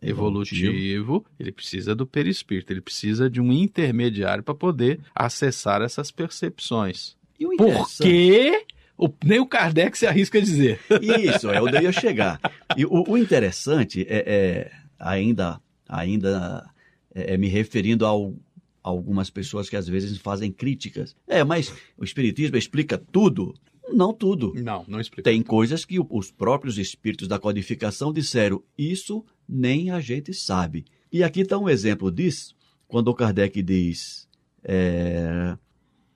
evolutivo, 0.00 1.24
ele 1.38 1.50
precisa 1.52 1.94
do 1.94 2.06
perispírito, 2.06 2.72
ele 2.72 2.80
precisa 2.80 3.28
de 3.28 3.40
um 3.40 3.52
intermediário 3.52 4.42
para 4.44 4.54
poder 4.54 5.00
acessar 5.14 5.82
essas 5.82 6.10
percepções. 6.10 7.16
E 7.38 7.46
o 7.46 7.56
Por 7.56 7.88
quê? 7.98 8.64
O- 8.96 9.08
nem 9.24 9.38
o 9.38 9.46
Kardec 9.46 9.96
se 9.96 10.06
arrisca 10.06 10.38
a 10.38 10.40
dizer. 10.40 10.80
Isso, 11.00 11.50
é 11.50 11.60
onde 11.62 11.76
eu 11.76 11.82
ia 11.82 11.92
chegar. 11.92 12.40
E 12.76 12.84
o, 12.84 13.04
o 13.10 13.16
interessante 13.18 14.04
é, 14.08 14.24
é, 14.26 14.72
ainda, 14.98 15.60
ainda 15.88 16.68
é, 17.14 17.34
é 17.34 17.36
me 17.36 17.46
referindo 17.48 18.04
ao, 18.04 18.34
a 18.82 18.88
algumas 18.88 19.30
pessoas 19.30 19.68
que 19.68 19.76
às 19.76 19.86
vezes 19.88 20.18
fazem 20.18 20.50
críticas. 20.50 21.14
É, 21.28 21.44
mas 21.44 21.72
o 21.96 22.04
Espiritismo 22.04 22.56
explica 22.56 22.98
tudo? 22.98 23.54
Não 23.92 24.12
tudo. 24.12 24.52
Não, 24.56 24.84
não 24.86 25.00
explica. 25.00 25.30
Tem 25.30 25.42
coisas 25.42 25.84
que 25.84 25.98
os 25.98 26.30
próprios 26.30 26.78
espíritos 26.78 27.28
da 27.28 27.38
codificação 27.38 28.12
disseram, 28.12 28.62
isso 28.76 29.24
nem 29.48 29.90
a 29.90 30.00
gente 30.00 30.32
sabe. 30.34 30.84
E 31.10 31.22
aqui 31.22 31.40
está 31.40 31.58
um 31.58 31.68
exemplo 31.68 32.10
disso, 32.10 32.54
quando 32.86 33.08
o 33.08 33.14
Kardec 33.14 33.62
diz, 33.62 34.28
é, 34.62 35.56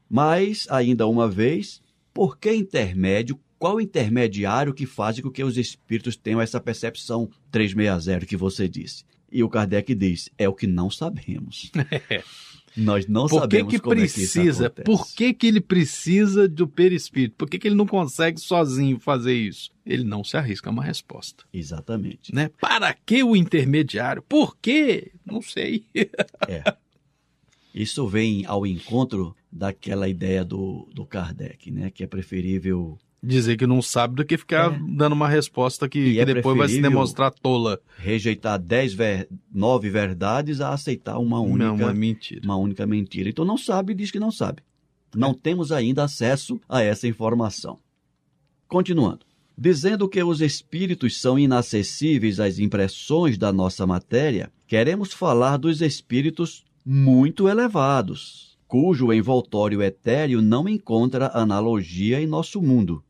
mas, 0.08 0.66
ainda 0.70 1.06
uma 1.06 1.28
vez, 1.28 1.80
por 2.12 2.38
que 2.38 2.52
intermédio, 2.52 3.38
qual 3.58 3.80
intermediário 3.80 4.74
que 4.74 4.84
faz 4.84 5.18
com 5.20 5.30
que 5.30 5.42
os 5.42 5.56
espíritos 5.56 6.16
tenham 6.16 6.40
essa 6.40 6.60
percepção 6.60 7.30
360 7.50 8.26
que 8.26 8.36
você 8.36 8.68
disse? 8.68 9.04
E 9.30 9.42
o 9.42 9.48
Kardec 9.48 9.94
diz, 9.94 10.28
é 10.36 10.46
o 10.48 10.54
que 10.54 10.66
não 10.66 10.90
sabemos. 10.90 11.70
Nós 12.76 13.06
não 13.06 13.26
Por 13.26 13.30
que, 13.30 13.40
sabemos 13.40 13.72
que 13.74 13.78
como 13.80 13.96
precisa? 13.96 14.66
é 14.66 14.70
que. 14.70 14.82
Por 14.82 15.06
que, 15.14 15.34
que 15.34 15.46
ele 15.46 15.60
precisa 15.60 16.48
do 16.48 16.66
perispírito? 16.66 17.34
Por 17.36 17.48
que, 17.48 17.58
que 17.58 17.68
ele 17.68 17.74
não 17.74 17.86
consegue 17.86 18.40
sozinho 18.40 18.98
fazer 18.98 19.34
isso? 19.34 19.70
Ele 19.84 20.04
não 20.04 20.24
se 20.24 20.36
arrisca 20.36 20.70
a 20.70 20.72
uma 20.72 20.84
resposta. 20.84 21.44
Exatamente. 21.52 22.34
Né? 22.34 22.50
Para 22.60 22.94
que 22.94 23.22
o 23.22 23.36
intermediário? 23.36 24.22
Por 24.22 24.56
quê? 24.56 25.12
Não 25.24 25.42
sei. 25.42 25.84
Isso 27.74 28.06
vem 28.06 28.44
ao 28.46 28.66
encontro 28.66 29.34
daquela 29.50 30.08
ideia 30.08 30.44
do, 30.44 30.88
do 30.94 31.06
Kardec, 31.06 31.70
né? 31.70 31.90
Que 31.90 32.04
é 32.04 32.06
preferível 32.06 32.98
Dizer 33.24 33.56
que 33.56 33.68
não 33.68 33.80
sabe 33.80 34.16
do 34.16 34.24
que 34.24 34.36
ficar 34.36 34.72
É. 34.74 34.78
dando 34.96 35.12
uma 35.12 35.28
resposta 35.28 35.88
que, 35.88 36.14
que 36.14 36.20
é 36.20 36.24
depois 36.24 36.58
vai 36.58 36.68
se 36.68 36.82
demonstrar 36.82 37.32
tola. 37.32 37.80
rejeitar 37.96 38.58
dez 38.58 38.92
ver... 38.92 39.28
nove 39.54 39.88
verdades 39.90 40.60
a 40.60 40.70
aceitar 40.72 41.18
uma 41.18 41.38
única, 41.40 41.72
Não, 41.72 41.88
é 41.88 41.94
mentira. 41.94 42.40
uma 42.44 42.56
única 42.56 42.84
mentira. 42.84 43.28
Então 43.28 43.44
não 43.44 43.56
sabe 43.56 43.92
e 43.92 43.96
diz 43.96 44.10
que 44.10 44.18
não 44.18 44.32
sabe. 44.32 44.62
Não 45.14 45.32
temos 45.34 45.70
ainda 45.70 46.02
acesso 46.02 46.60
a 46.68 46.82
essa 46.82 47.06
informação. 47.06 47.78
Continuando. 48.66 49.20
Dizendo 49.56 50.08
que 50.08 50.22
os 50.22 50.40
espíritos 50.40 51.20
são 51.20 51.38
inacessíveis 51.38 52.40
às 52.40 52.58
impressões 52.58 53.36
da 53.38 53.52
nossa 53.52 53.86
matéria, 53.86 54.50
queremos 54.66 55.12
falar 55.12 55.58
dos 55.58 55.80
espíritos 55.82 56.64
muito 56.84 57.46
elevados, 57.48 58.58
cujo 58.66 59.12
envoltório 59.12 59.82
etéreo 59.82 60.40
não 60.42 60.66
encontra 60.68 61.30
analogia 61.34 62.20
em 62.20 62.26
nosso 62.26 62.60
mundo. 62.62 63.04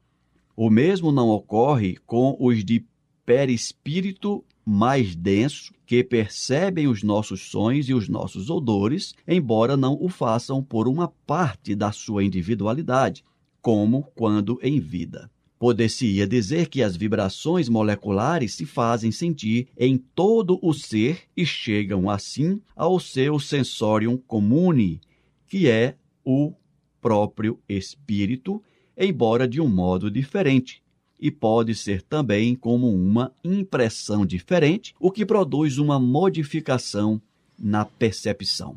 O 0.56 0.68
mesmo 0.68 1.10
não 1.10 1.28
ocorre 1.28 1.96
com 2.06 2.36
os 2.38 2.64
de 2.64 2.84
perispírito 3.24 4.44
mais 4.64 5.14
denso, 5.14 5.72
que 5.86 6.04
percebem 6.04 6.86
os 6.86 7.02
nossos 7.02 7.50
sons 7.50 7.88
e 7.88 7.94
os 7.94 8.08
nossos 8.08 8.48
odores, 8.48 9.14
embora 9.26 9.76
não 9.76 9.98
o 10.00 10.08
façam 10.08 10.62
por 10.62 10.86
uma 10.86 11.08
parte 11.26 11.74
da 11.74 11.90
sua 11.90 12.24
individualidade, 12.24 13.24
como 13.60 14.04
quando 14.14 14.58
em 14.62 14.78
vida. 14.78 15.30
Poder-se-ia 15.58 16.26
dizer 16.26 16.68
que 16.68 16.82
as 16.82 16.96
vibrações 16.96 17.68
moleculares 17.68 18.54
se 18.54 18.66
fazem 18.66 19.12
sentir 19.12 19.68
em 19.78 19.96
todo 19.96 20.58
o 20.60 20.72
ser 20.72 21.22
e 21.36 21.46
chegam 21.46 22.10
assim 22.10 22.60
ao 22.74 22.98
seu 22.98 23.38
sensorium 23.38 24.16
comune, 24.16 25.00
que 25.46 25.68
é 25.68 25.94
o 26.24 26.52
próprio 27.00 27.60
espírito, 27.68 28.62
embora 29.04 29.46
de 29.48 29.60
um 29.60 29.68
modo 29.68 30.10
diferente, 30.10 30.82
e 31.20 31.30
pode 31.30 31.74
ser 31.74 32.02
também 32.02 32.54
como 32.54 32.92
uma 32.92 33.32
impressão 33.44 34.26
diferente, 34.26 34.94
o 34.98 35.10
que 35.10 35.24
produz 35.24 35.78
uma 35.78 35.98
modificação 35.98 37.20
na 37.58 37.84
percepção. 37.84 38.76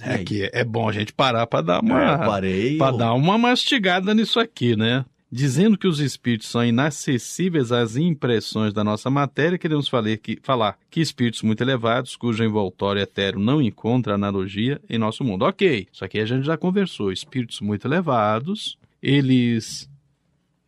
É 0.00 0.18
que 0.22 0.50
é 0.52 0.62
bom 0.64 0.88
a 0.88 0.92
gente 0.92 1.12
parar 1.12 1.46
para 1.46 1.62
dar 1.62 1.76
É, 1.76 1.80
uma, 1.80 2.18
parei. 2.18 2.76
para 2.76 2.96
dar 2.96 3.14
uma 3.14 3.38
mastigada 3.38 4.12
nisso 4.14 4.38
aqui, 4.38 4.76
né? 4.76 5.04
Dizendo 5.30 5.76
que 5.76 5.88
os 5.88 5.98
espíritos 5.98 6.48
são 6.48 6.64
inacessíveis 6.64 7.72
às 7.72 7.96
impressões 7.96 8.72
da 8.72 8.84
nossa 8.84 9.10
matéria, 9.10 9.58
queremos 9.58 9.88
falar 9.88 10.16
que, 10.18 10.38
falar 10.40 10.78
que 10.88 11.00
espíritos 11.00 11.42
muito 11.42 11.60
elevados, 11.62 12.14
cujo 12.14 12.44
envoltório 12.44 13.02
etéreo 13.02 13.40
não 13.40 13.60
encontra 13.60 14.14
analogia 14.14 14.80
em 14.88 14.98
nosso 14.98 15.24
mundo. 15.24 15.44
Ok, 15.44 15.88
isso 15.92 16.04
aqui 16.04 16.20
a 16.20 16.24
gente 16.24 16.46
já 16.46 16.56
conversou. 16.56 17.10
Espíritos 17.10 17.60
muito 17.60 17.88
elevados, 17.88 18.78
eles 19.02 19.90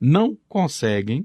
não 0.00 0.36
conseguem 0.48 1.24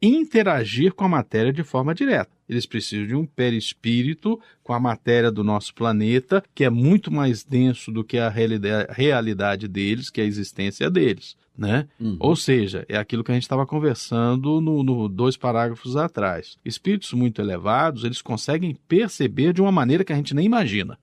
interagir 0.00 0.94
com 0.94 1.04
a 1.04 1.08
matéria 1.08 1.52
de 1.52 1.62
forma 1.62 1.94
direta. 1.94 2.30
Eles 2.48 2.64
precisam 2.64 3.06
de 3.06 3.14
um 3.14 3.26
perispírito 3.26 4.40
com 4.62 4.72
a 4.72 4.80
matéria 4.80 5.30
do 5.30 5.44
nosso 5.44 5.74
planeta, 5.74 6.42
que 6.54 6.64
é 6.64 6.70
muito 6.70 7.12
mais 7.12 7.44
denso 7.44 7.92
do 7.92 8.02
que 8.02 8.18
a 8.18 8.28
realida- 8.28 8.88
realidade 8.90 9.68
deles, 9.68 10.10
que 10.10 10.20
é 10.20 10.24
a 10.24 10.26
existência 10.26 10.90
deles. 10.90 11.36
Né? 11.60 11.86
Uhum. 12.00 12.16
Ou 12.18 12.34
seja, 12.34 12.86
é 12.88 12.96
aquilo 12.96 13.22
que 13.22 13.30
a 13.30 13.34
gente 13.34 13.42
estava 13.42 13.66
conversando 13.66 14.62
no, 14.62 14.82
no 14.82 15.06
dois 15.10 15.36
parágrafos 15.36 15.94
atrás. 15.94 16.56
Espíritos 16.64 17.12
muito 17.12 17.42
elevados, 17.42 18.02
eles 18.02 18.22
conseguem 18.22 18.74
perceber 18.88 19.52
de 19.52 19.60
uma 19.60 19.70
maneira 19.70 20.02
que 20.02 20.10
a 20.10 20.16
gente 20.16 20.34
nem 20.34 20.46
imagina. 20.46 20.98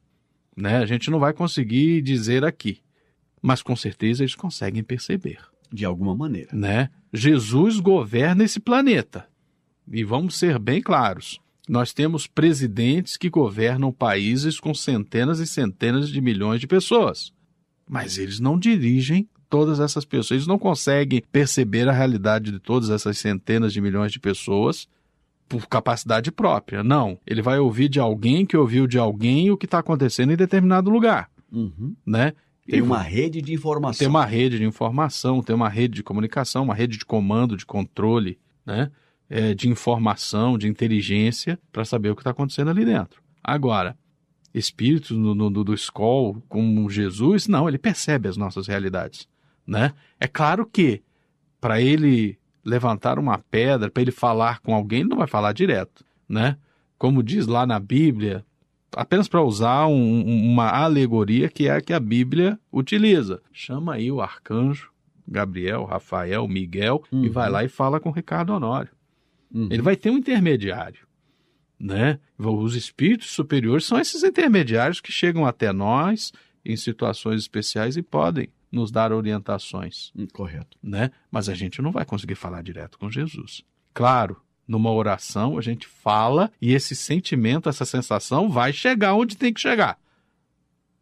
Né? 0.56 0.78
A 0.78 0.86
gente 0.88 1.12
não 1.12 1.20
vai 1.20 1.32
conseguir 1.32 2.02
dizer 2.02 2.44
aqui, 2.44 2.80
mas 3.40 3.62
com 3.62 3.76
certeza 3.76 4.24
eles 4.24 4.34
conseguem 4.34 4.84
perceber. 4.84 5.38
De 5.72 5.86
alguma 5.86 6.16
maneira. 6.16 6.50
Né? 6.52 6.90
Jesus 7.14 7.80
governa 7.80 8.44
esse 8.44 8.60
planeta. 8.60 9.28
E 9.88 10.04
vamos 10.04 10.40
ser 10.40 10.58
bem 10.58 10.82
claros. 10.82 11.40
Nós 11.70 11.94
temos 11.94 12.26
presidentes 12.26 13.16
que 13.16 13.30
governam 13.30 13.92
países 13.92 14.60
com 14.60 14.74
centenas 14.74 15.38
e 15.38 15.46
centenas 15.46 16.10
de 16.10 16.20
milhões 16.20 16.60
de 16.60 16.66
pessoas. 16.66 17.32
Mas 17.88 18.18
eles 18.18 18.40
não 18.40 18.58
dirigem 18.58 19.30
todas 19.50 19.80
essas 19.80 20.06
pessoas. 20.06 20.32
Eles 20.32 20.48
não 20.48 20.60
conseguem 20.60 21.24
perceber 21.32 21.88
a 21.88 21.94
realidade 21.94 22.52
de 22.52 22.60
todas 22.60 22.90
essas 22.90 23.18
centenas 23.18 23.74
de 23.74 23.82
milhões 23.82 24.12
de 24.12 24.20
pessoas 24.20 24.88
por 25.48 25.68
capacidade 25.68 26.32
própria. 26.32 26.84
Não. 26.84 27.18
Ele 27.26 27.42
vai 27.42 27.60
ouvir 27.60 27.90
de 27.90 28.00
alguém 28.00 28.46
que 28.46 28.58
ouviu 28.58 28.86
de 28.86 28.98
alguém 28.98 29.50
o 29.50 29.58
que 29.58 29.66
está 29.66 29.80
acontecendo 29.80 30.34
em 30.34 30.38
determinado 30.38 30.90
lugar. 30.90 31.30
Uhum. 31.52 31.96
Né? 32.06 32.34
Tem 32.70 32.82
uma 32.82 33.02
rede 33.02 33.42
de 33.42 33.54
informação. 33.54 34.00
tem 34.00 34.08
uma 34.08 34.26
rede 34.26 34.58
de 34.58 34.66
informação, 34.66 35.42
tem 35.42 35.56
uma 35.56 35.70
rede 35.70 35.96
de 35.96 36.04
comunicação, 36.04 36.64
uma 36.64 36.76
rede 36.76 36.98
de 36.98 37.06
comando, 37.06 37.56
de 37.56 37.66
controle, 37.66 38.38
né? 38.66 38.92
É, 39.30 39.54
de 39.54 39.70
informação, 39.70 40.58
de 40.58 40.68
inteligência, 40.68 41.60
para 41.72 41.84
saber 41.84 42.10
o 42.10 42.16
que 42.16 42.22
está 42.22 42.32
acontecendo 42.32 42.70
ali 42.70 42.86
dentro. 42.86 43.22
Agora, 43.44 43.98
espíritos 44.54 45.18
no, 45.18 45.36
no, 45.36 45.50
do 45.50 45.74
escol, 45.74 46.42
como 46.48 46.90
Jesus, 46.90 47.48
não, 47.48 47.68
ele 47.68 47.78
percebe 47.78 48.30
as 48.30 48.38
nossas 48.38 48.68
realidades. 48.68 49.28
Né? 49.68 49.94
É 50.20 50.28
claro 50.28 50.66
que, 50.66 51.02
para 51.60 51.82
ele 51.82 52.38
levantar 52.64 53.20
uma 53.20 53.38
pedra, 53.38 53.90
para 53.92 54.02
ele 54.02 54.12
falar 54.12 54.60
com 54.62 54.74
alguém, 54.74 55.02
ele 55.02 55.10
não 55.10 55.18
vai 55.18 55.28
falar 55.28 55.52
direto. 55.54 56.06
Né? 56.28 56.58
Como 56.98 57.22
diz 57.22 57.46
lá 57.48 57.66
na 57.66 57.80
Bíblia, 57.80 58.46
apenas 58.96 59.28
para 59.28 59.42
usar 59.44 59.88
um- 59.88 59.94
um- 59.94 60.52
uma 60.54 60.70
alegoria 60.70 61.50
que 61.50 61.68
é 61.68 61.72
a 61.76 61.82
que 61.82 61.94
a 61.94 62.00
Bíblia 62.00 62.58
utiliza. 62.72 63.42
Chama 63.52 63.96
aí 63.96 64.12
o 64.12 64.22
arcanjo, 64.22 64.90
Gabriel, 65.28 65.84
Rafael, 65.84 66.48
Miguel, 66.48 67.04
e 67.12 67.16
Uhum. 67.28 67.32
vai 67.32 67.50
lá 67.50 67.64
e 67.64 67.68
fala 67.68 68.00
com 68.00 68.10
Ricardo 68.12 68.54
Honório. 68.54 68.92
Uhum. 69.54 69.68
Ele 69.70 69.82
vai 69.82 69.96
ter 69.98 70.10
um 70.10 70.18
intermediário, 70.18 71.06
né? 71.80 72.20
Os 72.38 72.76
espíritos 72.76 73.30
superiores 73.32 73.86
são 73.86 74.00
esses 74.00 74.24
intermediários 74.24 75.00
que 75.02 75.12
chegam 75.12 75.46
até 75.46 75.72
nós 75.74 76.32
em 76.66 76.76
situações 76.76 77.42
especiais 77.42 77.98
e 77.98 78.02
podem 78.02 78.50
nos 78.72 78.92
dar 78.92 79.12
orientações, 79.14 80.12
Hum, 80.16 80.28
Correto. 80.34 80.78
né? 80.84 81.12
Mas 81.32 81.48
a 81.50 81.54
gente 81.54 81.82
não 81.82 81.92
vai 81.92 82.06
conseguir 82.06 82.36
falar 82.36 82.62
direto 82.62 82.98
com 83.00 83.10
Jesus. 83.10 83.64
Claro, 83.94 84.38
numa 84.68 84.92
oração 84.92 85.58
a 85.58 85.62
gente 85.62 85.88
fala 85.88 86.52
e 86.62 86.74
esse 86.74 86.96
sentimento, 86.96 87.70
essa 87.70 87.86
sensação 87.86 88.50
vai 88.50 88.74
chegar 88.74 89.14
onde 89.16 89.38
tem 89.38 89.54
que 89.54 89.62
chegar, 89.62 89.98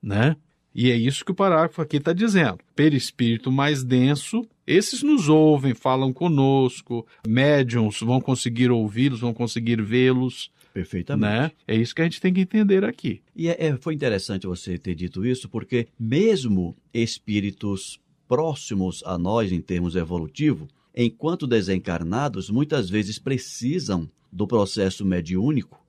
né? 0.01 0.35
E 0.73 0.91
é 0.91 0.95
isso 0.95 1.23
que 1.23 1.31
o 1.31 1.35
parágrafo 1.35 1.81
aqui 1.81 1.97
está 1.97 2.11
dizendo. 2.11 2.59
Perispírito 2.75 3.49
mais 3.51 3.81
denso, 3.83 4.45
esses 4.67 5.01
nos 5.01 5.29
ouvem, 5.29 5.73
falam 5.73 6.11
conosco, 6.11 7.07
médiums 7.25 8.01
vão 8.01 8.19
conseguir 8.19 8.69
ouvi-los, 8.69 9.21
vão 9.21 9.33
conseguir 9.33 9.81
vê-los, 9.81 10.51
Perfeitamente. 10.75 11.31
né? 11.31 11.51
É 11.65 11.73
isso 11.73 11.95
que 11.95 12.01
a 12.01 12.03
gente 12.03 12.19
tem 12.19 12.33
que 12.33 12.41
entender 12.41 12.83
aqui. 12.83 13.21
E 13.33 13.47
é- 13.47 13.67
é- 13.67 13.77
foi 13.77 13.93
interessante 13.93 14.45
você 14.45 14.77
ter 14.77 14.93
dito 14.93 15.25
isso, 15.25 15.47
porque 15.47 15.87
mesmo 15.97 16.75
espíritos 16.93 17.97
próximos 18.27 19.01
a 19.05 19.17
nós 19.17 19.53
em 19.53 19.61
termos 19.61 19.95
evolutivos, 19.95 20.67
enquanto 20.93 21.47
desencarnados, 21.47 22.49
muitas 22.49 22.89
vezes 22.89 23.17
precisam 23.17 24.09
do 24.29 24.45
processo 24.45 25.05
mediúnico, 25.05 25.79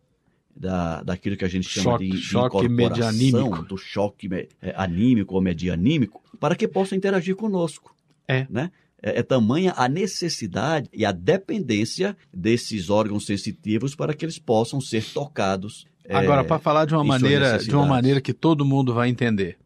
da, 0.54 1.02
daquilo 1.02 1.36
que 1.36 1.44
a 1.44 1.48
gente 1.48 1.68
chama 1.68 1.92
Choque- 1.92 2.08
de, 2.10 2.18
choque 2.18 2.68
medianímico. 2.68 3.62
do 3.64 3.76
choque 3.76 4.28
é, 4.62 4.72
anímico 4.76 5.34
ou 5.34 5.40
medianímico, 5.40 6.22
para 6.38 6.54
que 6.54 6.68
possam 6.68 6.96
interagir 6.96 7.34
conosco. 7.34 7.92
É. 8.28 8.46
Né? 8.48 8.70
É, 9.02 9.18
é 9.20 9.22
tamanha 9.22 9.74
a 9.76 9.88
necessidade 9.88 10.88
e 10.92 11.04
a 11.04 11.12
dependência 11.12 12.16
desses 12.32 12.88
órgãos 12.90 13.26
sensitivos 13.26 13.94
para 13.94 14.14
que 14.14 14.24
eles 14.24 14.38
possam 14.38 14.80
ser 14.80 15.04
tocados. 15.12 15.86
é, 16.04 16.16
Agora, 16.16 16.44
para 16.44 16.58
falar 16.58 16.86
de 16.86 16.94
uma 16.94 17.04
maneira, 17.04 17.58
de 17.58 17.74
uma 17.74 17.86
maneira 17.86 18.20
que 18.20 18.32
todo 18.32 18.64
mundo 18.64 18.94
vai 18.94 19.08
entender. 19.08 19.58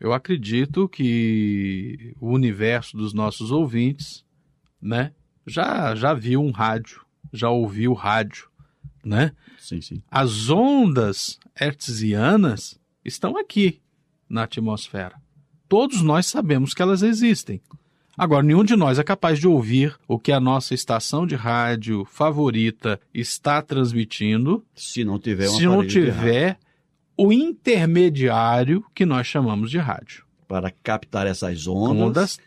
Eu 0.00 0.12
acredito 0.12 0.88
que 0.88 2.14
o 2.20 2.30
universo 2.32 2.96
dos 2.96 3.14
nossos 3.14 3.52
ouvintes, 3.52 4.24
né, 4.80 5.12
já 5.46 5.94
já 5.94 6.12
viu 6.12 6.42
um 6.42 6.50
rádio, 6.50 7.02
já 7.32 7.48
ouviu 7.48 7.92
rádio, 7.92 8.48
né? 9.04 9.32
Sim, 9.58 9.80
sim. 9.80 10.02
As 10.10 10.50
ondas 10.50 11.38
hertzianas 11.54 12.80
estão 13.04 13.36
aqui 13.36 13.80
na 14.28 14.42
atmosfera. 14.42 15.14
Todos 15.68 16.02
nós 16.02 16.26
sabemos 16.26 16.74
que 16.74 16.82
elas 16.82 17.02
existem. 17.02 17.60
Agora, 18.16 18.42
nenhum 18.42 18.62
de 18.62 18.76
nós 18.76 18.98
é 18.98 19.02
capaz 19.02 19.38
de 19.38 19.48
ouvir 19.48 19.96
o 20.06 20.18
que 20.18 20.32
a 20.32 20.40
nossa 20.40 20.74
estação 20.74 21.26
de 21.26 21.34
rádio 21.34 22.04
favorita 22.04 23.00
está 23.12 23.62
transmitindo 23.62 24.62
Se 24.74 25.02
não 25.02 25.18
tiver 25.18 25.48
um 25.48 25.52
se 25.52 25.64
não 25.64 25.86
tiver 25.86 26.58
o 27.16 27.32
intermediário 27.32 28.84
que 28.94 29.06
nós 29.06 29.26
chamamos 29.26 29.70
de 29.70 29.78
rádio. 29.78 30.24
para 30.46 30.70
captar 30.82 31.26
essas 31.26 31.66
ondas, 31.66 32.02
Ondas, 32.02 32.40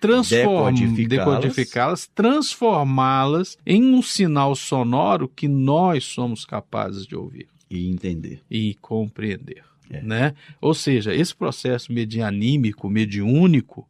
decodificá-las, 1.08 2.08
transformá-las 2.14 3.58
em 3.66 3.82
um 3.96 4.02
sinal 4.04 4.56
sonoro 4.56 5.28
que 5.28 5.48
nós 5.48 6.04
somos 6.04 6.46
capazes 6.46 7.08
de 7.08 7.16
ouvir 7.16 7.48
e 7.70 7.90
entender. 7.90 8.42
e 8.50 8.76
compreender. 8.76 9.64
É. 9.90 10.02
Né? 10.02 10.36
Ou 10.62 10.74
seja, 10.74 11.14
esse 11.14 11.36
processo 11.36 11.92
medianímico, 11.92 12.90
mediúnico, 12.90 13.88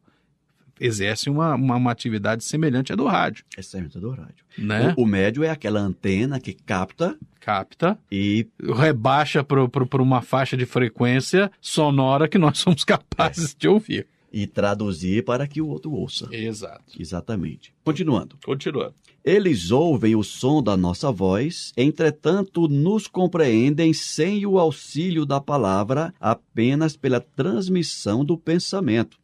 exerce 0.80 1.30
uma, 1.30 1.56
uma, 1.56 1.76
uma 1.76 1.92
atividade 1.92 2.44
semelhante 2.44 2.94
à 2.94 2.96
do 2.96 3.06
rádio. 3.06 3.46
É 3.58 3.62
a 3.62 4.00
do 4.00 4.10
rádio. 4.10 4.46
Né? 4.58 4.94
O, 4.98 5.04
o 5.04 5.06
médio 5.06 5.44
é 5.44 5.50
aquela 5.50 5.80
antena 5.80 6.40
que 6.40 6.54
capta 6.54 7.18
Capta, 7.46 8.00
e 8.12 8.48
rebaixa 8.60 9.44
para 9.44 10.02
uma 10.02 10.20
faixa 10.20 10.58
de 10.58 10.66
frequência 10.66 11.52
sonora 11.62 12.28
que 12.28 12.40
nós 12.40 12.58
somos 12.60 12.84
capazes 12.84 13.56
de 13.56 13.68
ouvir. 13.68 14.08
e 14.34 14.48
traduzir 14.48 15.24
para 15.24 15.48
que 15.48 15.62
o 15.62 15.68
outro 15.68 15.92
ouça. 15.94 16.28
Exato. 16.32 17.00
Exatamente. 17.00 17.72
Continuando. 17.84 18.36
Continuando. 18.44 18.96
Eles 19.24 19.70
ouvem 19.70 20.16
o 20.16 20.24
som 20.24 20.62
da 20.62 20.76
nossa 20.76 21.12
voz, 21.12 21.72
entretanto 21.78 22.68
nos 22.68 23.08
compreendem 23.08 23.94
sem 23.94 24.46
o 24.46 24.58
auxílio 24.58 25.24
da 25.26 25.40
palavra, 25.40 26.14
apenas 26.20 26.98
pela 26.98 27.20
transmissão 27.20 28.26
do 28.26 28.38
pensamento. 28.38 29.18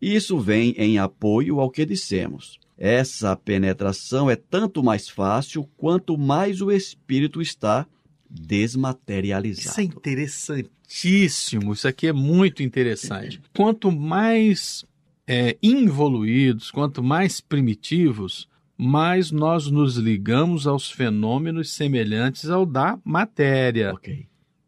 Isso 0.00 0.38
vem 0.38 0.74
em 0.78 0.98
apoio 0.98 1.60
ao 1.60 1.70
que 1.70 1.84
dissemos. 1.84 2.58
Essa 2.78 3.36
penetração 3.36 4.30
é 4.30 4.36
tanto 4.36 4.82
mais 4.82 5.08
fácil 5.08 5.68
quanto 5.76 6.16
mais 6.16 6.62
o 6.62 6.70
espírito 6.70 7.42
está 7.42 7.86
desmaterializado. 8.30 9.68
Isso 9.68 9.80
é 9.80 9.84
interessantíssimo. 9.84 11.72
Isso 11.72 11.86
aqui 11.86 12.06
é 12.06 12.12
muito 12.12 12.62
interessante. 12.62 13.40
Quanto 13.54 13.92
mais 13.92 14.84
é, 15.26 15.56
involuídos, 15.62 16.70
quanto 16.70 17.02
mais 17.02 17.40
primitivos, 17.40 18.48
mais 18.76 19.30
nós 19.30 19.70
nos 19.70 19.96
ligamos 19.96 20.66
aos 20.66 20.90
fenômenos 20.90 21.72
semelhantes 21.72 22.48
ao 22.48 22.64
da 22.64 22.98
matéria. 23.04 23.92
Ok. 23.92 24.26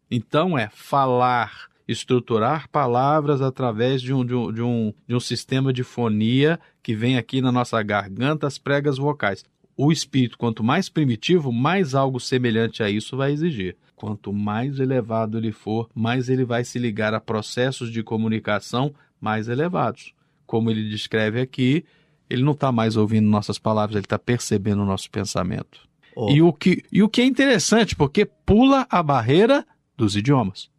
Então 0.09 0.57
é 0.57 0.69
falar, 0.69 1.67
estruturar 1.93 2.69
palavras 2.69 3.41
através 3.41 4.01
de 4.01 4.13
um, 4.13 4.25
de, 4.25 4.35
um, 4.35 4.51
de, 4.51 4.61
um, 4.61 4.93
de 5.07 5.15
um 5.15 5.19
sistema 5.19 5.71
de 5.71 5.83
fonia 5.83 6.59
que 6.81 6.93
vem 6.93 7.17
aqui 7.17 7.41
na 7.41 7.51
nossa 7.51 7.81
garganta, 7.81 8.45
as 8.45 8.57
pregas 8.57 8.97
vocais. 8.97 9.45
O 9.75 9.91
espírito, 9.91 10.37
quanto 10.37 10.63
mais 10.63 10.89
primitivo, 10.89 11.51
mais 11.51 11.95
algo 11.95 12.19
semelhante 12.19 12.83
a 12.83 12.89
isso 12.89 13.17
vai 13.17 13.31
exigir. 13.31 13.75
Quanto 13.95 14.33
mais 14.33 14.79
elevado 14.79 15.37
ele 15.37 15.51
for, 15.51 15.89
mais 15.95 16.29
ele 16.29 16.43
vai 16.43 16.63
se 16.63 16.77
ligar 16.77 17.13
a 17.13 17.19
processos 17.19 17.91
de 17.91 18.03
comunicação 18.03 18.93
mais 19.19 19.47
elevados. 19.47 20.13
Como 20.45 20.69
ele 20.69 20.89
descreve 20.89 21.39
aqui, 21.39 21.85
ele 22.29 22.43
não 22.43 22.51
está 22.51 22.71
mais 22.71 22.97
ouvindo 22.97 23.27
nossas 23.29 23.57
palavras, 23.57 23.95
ele 23.95 24.05
está 24.05 24.19
percebendo 24.19 24.83
o 24.83 24.85
nosso 24.85 25.09
pensamento. 25.09 25.87
Oh, 26.15 26.29
E, 26.29 26.41
o 26.41 26.53
que, 26.53 26.83
e 26.91 27.01
o 27.01 27.09
que 27.09 27.21
é 27.21 27.25
interessante, 27.25 27.95
porque 27.95 28.25
pula 28.25 28.85
a 28.89 29.01
barreira 29.01 29.65
dos 29.97 30.15
idiomas. 30.15 30.69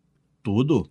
Tudo. 0.42 0.88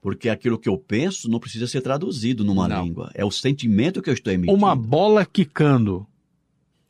Porque 0.00 0.28
aquilo 0.28 0.58
que 0.58 0.68
eu 0.68 0.78
penso 0.78 1.28
não 1.28 1.40
precisa 1.40 1.66
ser 1.66 1.80
traduzido 1.80 2.44
numa 2.44 2.68
Não. 2.68 2.84
língua. 2.84 3.10
É 3.14 3.24
o 3.24 3.30
sentimento 3.30 4.00
que 4.00 4.08
eu 4.08 4.14
estou 4.14 4.32
emitindo. 4.32 4.56
Uma 4.56 4.76
bola 4.76 5.24
quicando. 5.26 6.06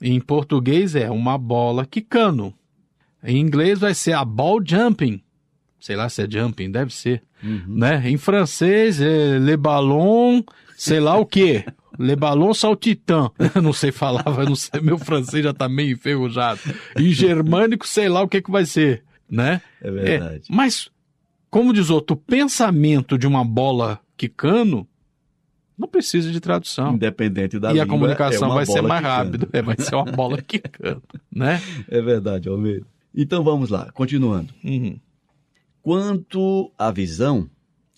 Em 0.01 0.21
português 0.21 0.95
é 0.95 1.11
uma 1.11 1.37
bola 1.39 1.87
quicando. 1.87 2.55
Em 3.23 3.39
inglês 3.39 3.79
vai 3.79 3.95
ser 3.95 4.13
a 4.13 4.25
ball 4.25 4.61
jumping. 4.65 5.21
Sei 5.81 5.97
lá 5.97 6.09
se 6.09 6.23
é 6.23 6.31
jumping, 6.31 6.71
deve 6.71 6.93
ser. 6.93 7.23
Uhum. 7.43 7.63
Né? 7.67 8.09
Em 8.11 8.17
francês 8.17 9.01
é 9.01 9.39
le 9.39 9.57
ballon, 9.57 10.43
sei 10.77 11.01
lá 11.01 11.17
o 11.17 11.27
quê. 11.27 11.65
Le 11.99 12.15
ballon 12.15 12.55
saltitan. 12.55 13.29
Não 13.61 13.73
sei 13.73 13.91
falar, 13.91 14.23
eu 14.25 14.45
não 14.45 14.55
sei, 14.55 14.81
meu 14.81 14.97
francês 14.99 15.43
já 15.43 15.53
tá 15.53 15.69
meio 15.69 15.95
enferrujado. 15.95 16.61
Em 16.97 17.11
germânico, 17.11 17.89
sei 17.89 18.09
lá 18.09 18.23
o 18.23 18.29
que 18.29 18.41
que 18.41 18.53
vai 18.53 18.65
ser, 18.65 19.03
né? 19.29 19.61
É 19.83 19.91
verdade. 19.91 20.45
É, 20.49 20.55
mas, 20.55 20.89
como 21.51 21.73
diz 21.73 21.91
outro, 21.91 22.15
o 22.15 22.19
pensamento 22.19 23.19
de 23.19 23.27
uma 23.27 23.45
bola 23.45 24.01
quicando 24.17 24.87
não 25.79 25.87
precisa 25.87 26.33
de 26.33 26.41
tradução. 26.41 26.95
Independente 26.95 27.59
da 27.59 27.69
e 27.69 27.81
a 27.81 27.85
língua, 27.85 27.87
comunicação 27.87 28.49
é 28.49 28.51
uma 28.51 28.55
vai 28.57 28.67
ser 28.67 28.83
mais 28.83 29.03
rápido. 29.03 29.49
É, 29.53 29.63
vai 29.63 29.77
ser 29.79 29.95
uma 29.95 30.05
bola 30.05 30.41
quicando, 30.43 31.03
né? 31.33 31.63
É 31.89 32.03
verdade, 32.03 32.49
Almeida. 32.49 32.85
Então 33.15 33.45
vamos 33.45 33.71
lá, 33.71 33.91
continuando. 33.93 34.53
Uhum. 34.65 34.99
Quanto 35.81 36.73
à 36.77 36.91
visão, 36.91 37.49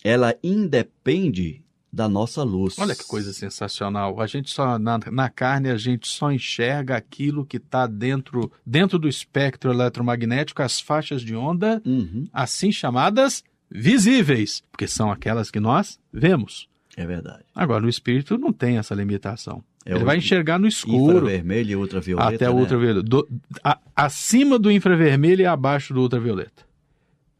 ela 0.05 0.35
independe 0.43 1.65
da 1.92 2.09
nossa 2.09 2.42
luz. 2.42 2.79
Olha 2.79 2.94
que 2.94 3.05
coisa 3.05 3.33
sensacional. 3.33 4.20
A 4.20 4.26
gente 4.26 4.50
só 4.50 4.79
na, 4.79 4.98
na 5.11 5.29
carne 5.29 5.70
a 5.70 5.76
gente 5.76 6.07
só 6.09 6.31
enxerga 6.31 6.96
aquilo 6.96 7.44
que 7.44 7.57
está 7.57 7.87
dentro 7.87 8.50
dentro 8.64 8.98
do 8.98 9.09
espectro 9.09 9.72
eletromagnético, 9.72 10.62
as 10.62 10.81
faixas 10.81 11.20
de 11.22 11.35
onda 11.35 11.83
Uhum, 11.85 12.26
assim 12.33 12.70
chamadas 12.70 13.42
visíveis, 13.70 14.62
porque 14.70 14.87
são 14.87 15.11
aquelas 15.11 15.50
que 15.50 15.59
nós 15.61 15.98
vemos. 16.12 16.68
é 16.96 17.07
verdade. 17.07 17.44
Agora, 17.55 17.85
o 17.85 17.88
espírito 17.88 18.37
não 18.38 18.53
tem 18.53 18.79
essa 18.79 18.94
limitação. 18.94 19.62
É 19.87 19.94
Ele 19.94 20.05
vai 20.05 20.18
enxergar 20.18 20.59
no 20.59 20.66
escuro. 20.66 21.16
Infravermelho 21.16 21.70
e 21.70 21.76
ultravioleta. 21.76 22.35
até 22.35 22.50
o 22.50 22.55
né? 22.55 22.61
ultravioleta. 22.61 23.03
Do- 23.03 23.29
a- 23.64 23.79
acima 23.96 24.59
do 24.59 24.70
infravermelho 24.70 25.40
e 25.42 25.46
abaixo 25.46 25.94
do 25.94 26.00
ultravioleta. 26.03 26.62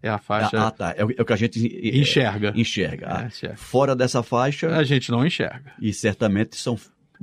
É 0.03 0.09
a 0.09 0.19
faixa 0.19 0.67
Ah, 0.67 0.71
tá. 0.71 0.95
É 0.97 1.05
o, 1.05 1.11
é 1.11 1.23
o 1.23 1.25
que 1.25 1.33
a 1.33 1.37
gente 1.37 1.59
é, 1.67 1.99
enxerga. 1.99 2.53
enxerga. 2.57 3.07
É, 3.07 3.13
Ah, 3.13 3.27
enxerga. 3.27 3.57
Fora 3.57 3.95
dessa 3.95 4.23
faixa, 4.23 4.75
A 4.77 4.83
gente 4.85 5.11
não 5.11 5.27
enxerga. 5.27 5.73
e 5.81 5.93
certamente 5.93 6.57
são 6.57 6.79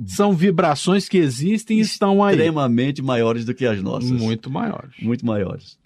São 0.06 0.32
vibrações 0.32 1.08
que 1.08 1.18
existem 1.18 1.78
e 1.78 1.80
estão 1.80 2.22
aí. 2.22 2.36
extremamente 2.36 3.02
maiores 3.02 3.44
do 3.44 3.52
que 3.54 3.66
as 3.66 3.82
nossas. 3.82 4.10
Muito 4.10 4.48
maiores. 4.48 4.94
muito 5.02 5.26
maiores. 5.26 5.76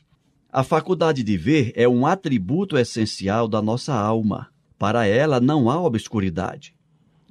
A 0.52 0.62
faculdade 0.62 1.22
de 1.22 1.36
ver 1.38 1.72
é 1.74 1.88
um 1.88 2.04
atributo 2.06 2.76
essencial 2.76 3.48
da 3.48 3.62
nossa 3.62 3.94
alma. 3.94 4.48
Para 4.78 5.06
ela 5.06 5.40
não 5.40 5.70
há 5.70 5.80
obscuridade. 5.80 6.74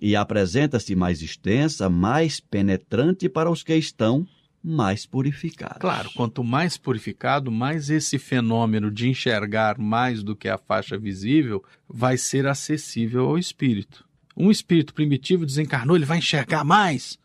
e 0.03 0.15
apresenta-se 0.15 0.95
mais 0.95 1.21
extensa, 1.21 1.87
mais 1.87 2.39
penetrante 2.39 3.29
para 3.29 3.51
os 3.51 3.61
que 3.61 3.75
estão 3.75 4.25
mais 4.63 5.05
purificados. 5.05 5.79
Claro, 5.79 6.09
quanto 6.15 6.43
mais 6.43 6.77
purificado, 6.77 7.51
mais 7.51 7.89
esse 7.89 8.19
fenômeno 8.19 8.91
de 8.91 9.09
enxergar 9.09 9.77
mais 9.77 10.21
do 10.21 10.35
que 10.35 10.47
a 10.47 10.57
faixa 10.57 10.97
visível 10.97 11.63
vai 11.89 12.17
ser 12.17 12.45
acessível 12.45 13.27
ao 13.27 13.37
espírito. 13.37 14.05
Um 14.37 14.51
espírito 14.51 14.93
primitivo 14.93 15.45
desencarnou, 15.45 15.95
ele 15.95 16.05
vai 16.05 16.19
enxergar 16.19 16.63
mais? 16.63 17.17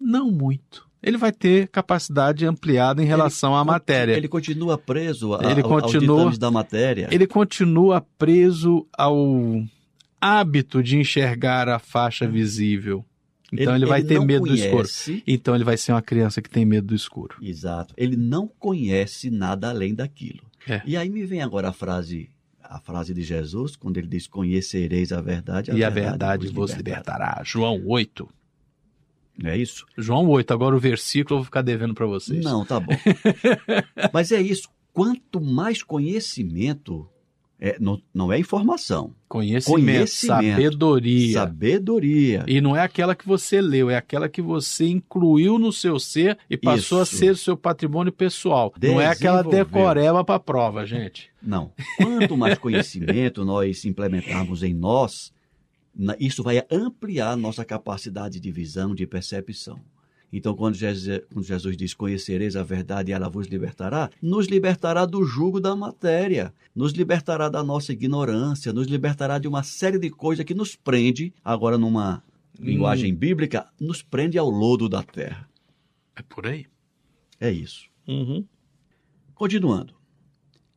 Não 0.00 0.30
muito. 0.30 0.88
Ele 1.02 1.18
vai 1.18 1.32
ter 1.32 1.68
capacidade 1.68 2.46
ampliada 2.46 3.02
em 3.02 3.06
relação 3.06 3.52
ele, 3.52 3.60
à 3.60 3.64
matéria. 3.64 4.16
Ele 4.16 4.26
continua 4.26 4.78
preso 4.78 5.34
a, 5.34 5.50
ele 5.50 5.62
continua, 5.62 6.22
aos 6.22 6.38
da 6.38 6.50
matéria. 6.50 7.08
Ele 7.12 7.26
continua 7.26 8.00
preso 8.16 8.86
ao 8.96 9.62
hábito 10.18 10.82
de 10.82 10.96
enxergar 10.96 11.68
a 11.68 11.78
faixa 11.78 12.26
visível. 12.26 13.04
Então 13.54 13.74
ele, 13.74 13.84
ele 13.84 13.86
vai 13.86 14.02
ter 14.02 14.20
medo 14.20 14.46
conhece... 14.46 14.70
do 14.70 14.82
escuro. 14.82 15.22
Então 15.26 15.54
ele 15.54 15.64
vai 15.64 15.76
ser 15.76 15.92
uma 15.92 16.02
criança 16.02 16.42
que 16.42 16.50
tem 16.50 16.64
medo 16.64 16.88
do 16.88 16.94
escuro. 16.94 17.36
Exato. 17.40 17.94
Ele 17.96 18.16
não 18.16 18.46
conhece 18.46 19.30
nada 19.30 19.70
além 19.70 19.94
daquilo. 19.94 20.42
É. 20.68 20.82
E 20.84 20.96
aí 20.96 21.08
me 21.08 21.24
vem 21.24 21.42
agora 21.42 21.68
a 21.68 21.72
frase 21.72 22.30
a 22.62 22.80
frase 22.80 23.12
de 23.14 23.22
Jesus, 23.22 23.76
quando 23.76 23.98
ele 23.98 24.06
diz: 24.06 24.26
Conhecereis 24.26 25.12
a 25.12 25.20
verdade, 25.20 25.70
a 25.70 25.74
e 25.74 25.78
verdade 25.78 25.98
a 25.98 26.10
verdade 26.10 26.46
vos 26.48 26.72
libertará. 26.72 27.26
libertará. 27.28 27.44
João 27.44 27.80
8. 27.86 28.28
Não 29.38 29.50
é 29.50 29.58
isso? 29.58 29.84
João 29.96 30.28
8. 30.28 30.52
Agora 30.52 30.74
o 30.74 30.78
versículo 30.78 31.34
eu 31.34 31.38
vou 31.38 31.44
ficar 31.44 31.62
devendo 31.62 31.94
para 31.94 32.06
vocês. 32.06 32.44
Não, 32.44 32.64
tá 32.64 32.80
bom. 32.80 32.92
Mas 34.12 34.32
é 34.32 34.40
isso. 34.40 34.68
Quanto 34.92 35.40
mais 35.40 35.82
conhecimento 35.82 37.08
é, 37.64 37.78
não, 37.80 37.98
não 38.12 38.30
é 38.30 38.38
informação. 38.38 39.14
Conhecimento, 39.26 39.86
Conhecimento, 39.86 40.52
sabedoria. 40.60 41.32
Sabedoria. 41.32 42.44
E 42.46 42.60
não 42.60 42.76
é 42.76 42.82
aquela 42.82 43.14
que 43.14 43.26
você 43.26 43.58
leu, 43.58 43.88
é 43.88 43.96
aquela 43.96 44.28
que 44.28 44.42
você 44.42 44.86
incluiu 44.86 45.58
no 45.58 45.72
seu 45.72 45.98
ser 45.98 46.36
e 46.50 46.58
passou 46.58 47.02
Isso. 47.02 47.14
a 47.14 47.18
ser 47.18 47.30
o 47.30 47.36
seu 47.36 47.56
patrimônio 47.56 48.12
pessoal. 48.12 48.74
Não 48.82 49.00
é 49.00 49.06
aquela 49.06 49.42
decoreba 49.42 50.22
para 50.22 50.38
prova, 50.38 50.84
gente. 50.84 51.30
Não. 51.42 51.72
Quanto 51.96 52.36
mais 52.36 52.58
conhecimento 52.58 53.46
nós 53.46 53.86
implementarmos 53.86 54.62
em 54.62 54.74
nós, 54.74 55.32
isso 56.20 56.42
vai 56.42 56.62
ampliar 56.70 57.34
nossa 57.34 57.64
capacidade 57.64 58.38
de 58.38 58.50
visão, 58.50 58.94
de 58.94 59.06
percepção. 59.06 59.80
Então, 60.32 60.54
quando 60.54 60.74
Jesus, 60.74 61.20
quando 61.32 61.44
Jesus 61.44 61.76
diz: 61.76 61.94
Conhecereis 61.94 62.56
a 62.56 62.62
verdade 62.62 63.10
e 63.10 63.14
ela 63.14 63.28
vos 63.28 63.46
libertará, 63.46 64.10
nos 64.20 64.46
libertará 64.46 65.06
do 65.06 65.24
jugo 65.24 65.60
da 65.60 65.76
matéria, 65.76 66.52
nos 66.74 66.92
libertará 66.92 67.48
da 67.48 67.62
nossa 67.62 67.92
ignorância, 67.92 68.72
nos 68.72 68.86
libertará 68.86 69.38
de 69.38 69.46
uma 69.46 69.62
série 69.62 69.98
de 69.98 70.10
coisas 70.10 70.44
que 70.44 70.54
nos 70.54 70.74
prende, 70.74 71.32
agora 71.44 71.78
numa 71.78 72.22
hum. 72.58 72.64
linguagem 72.64 73.14
bíblica, 73.14 73.66
nos 73.80 74.02
prende 74.02 74.36
ao 74.36 74.50
lodo 74.50 74.88
da 74.88 75.02
terra. 75.02 75.48
É 76.16 76.22
por 76.22 76.46
aí. 76.46 76.66
É 77.40 77.50
isso. 77.50 77.88
Uhum. 78.06 78.44
Continuando. 79.34 79.94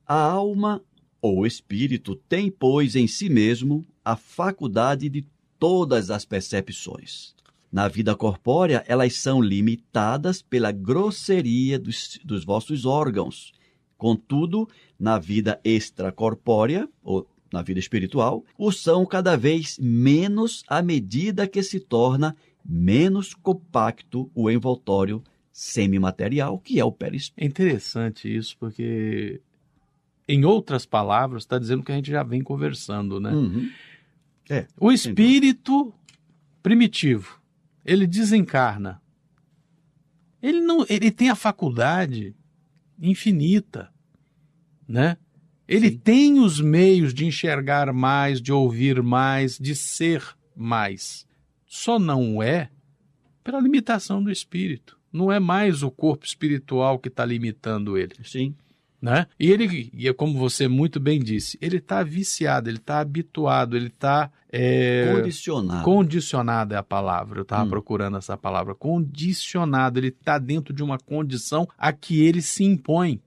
A 0.06 0.20
alma 0.20 0.82
ou 1.22 1.46
espírito 1.46 2.16
tem, 2.16 2.50
pois, 2.50 2.96
em 2.96 3.08
si 3.08 3.30
mesmo 3.30 3.86
a 4.04 4.16
faculdade 4.16 5.10
de 5.10 5.26
todas 5.60 6.10
as 6.10 6.26
percepções. 6.26 7.36
Na 7.72 7.88
vida 7.88 8.16
corpórea, 8.16 8.84
elas 8.88 9.16
são 9.16 9.42
limitadas 9.42 10.42
pela 10.42 10.72
grosseria 10.72 11.78
dos, 11.78 12.20
dos 12.24 12.46
vossos 12.46 12.86
órgãos. 12.86 13.52
Contudo, 13.98 14.70
na 15.00 15.20
vida 15.20 15.60
extracorpórea, 15.64 16.88
ou 17.04 17.28
na 17.52 17.62
vida 17.62 17.80
espiritual, 17.80 18.44
o 18.58 18.72
são 18.72 19.06
cada 19.06 19.36
vez 19.36 19.78
menos 19.80 20.64
à 20.68 20.82
medida 20.82 21.48
que 21.48 21.62
se 21.64 21.80
torna 21.80 22.36
menos 22.64 23.34
compacto 23.34 24.30
o 24.36 24.50
envoltório 24.50 25.24
semimaterial, 25.52 26.60
que 26.60 26.80
é 26.80 26.86
o 26.86 26.92
perispírito. 26.92 27.44
É 27.44 27.46
interessante 27.48 28.36
isso, 28.36 28.56
porque, 28.60 29.42
em 30.28 30.46
outras 30.46 30.86
palavras, 30.86 31.44
está 31.44 31.58
dizendo 31.58 31.84
que 31.84 31.92
a 31.92 31.96
gente 31.96 32.12
já 32.12 32.24
vem 32.24 32.44
conversando, 32.44 33.20
né? 33.20 33.32
Uhum. 33.32 33.70
É, 34.50 34.68
o 34.80 34.92
espírito 34.92 35.94
primitivo, 36.62 37.42
ele 37.88 38.06
desencarna. 38.06 39.02
Ele 40.44 40.60
não, 40.60 40.86
ele 40.90 41.10
tem 41.10 41.30
a 41.30 41.36
faculdade 41.36 42.36
infinita, 43.02 43.90
né? 44.86 45.18
Ele 45.68 45.90
Sim. 45.92 45.98
tem 45.98 46.40
os 46.40 46.60
meios 46.62 47.14
de 47.14 47.26
enxergar 47.26 47.92
mais, 47.94 48.42
de 48.42 48.52
ouvir 48.52 49.02
mais, 49.02 49.58
de 49.58 49.76
ser 49.76 50.24
mais. 50.56 51.26
Só 51.66 51.98
não 51.98 52.44
é 52.44 52.70
pela 53.44 53.60
limitação 53.60 54.22
do 54.22 54.32
espírito. 54.32 54.98
Não 55.12 55.32
é 55.32 55.40
mais 55.40 55.82
o 55.82 55.90
corpo 55.90 56.26
espiritual 56.26 57.00
que 57.00 57.08
está 57.08 57.26
limitando 57.26 57.98
ele. 57.98 58.16
Sim. 58.24 58.54
Né? 59.00 59.28
E 59.40 59.52
ele, 59.52 59.92
e 59.94 60.08
é 60.08 60.14
como 60.14 60.40
você 60.40 60.68
muito 60.68 61.00
bem 61.00 61.20
disse, 61.20 61.58
ele 61.62 61.78
está 61.78 62.02
viciado, 62.02 62.68
ele 62.68 62.78
está 62.78 63.00
habituado, 63.00 63.78
ele 63.78 63.88
está 63.88 64.32
é, 64.52 65.14
condicionado. 65.16 65.84
Condicionado 65.84 66.74
é 66.74 66.78
a 66.78 66.84
palavra. 66.84 67.40
Eu 67.40 67.44
estava 67.44 67.64
hum. 67.64 67.70
procurando 67.70 68.18
essa 68.18 68.36
palavra. 68.36 68.74
Condicionado. 68.74 70.00
Ele 70.00 70.08
está 70.08 70.40
dentro 70.40 70.74
de 70.74 70.84
uma 70.84 70.98
condição 70.98 71.68
a 71.78 71.94
que 71.94 72.22
ele 72.22 72.42
se 72.42 72.64
impõe. 72.64 73.22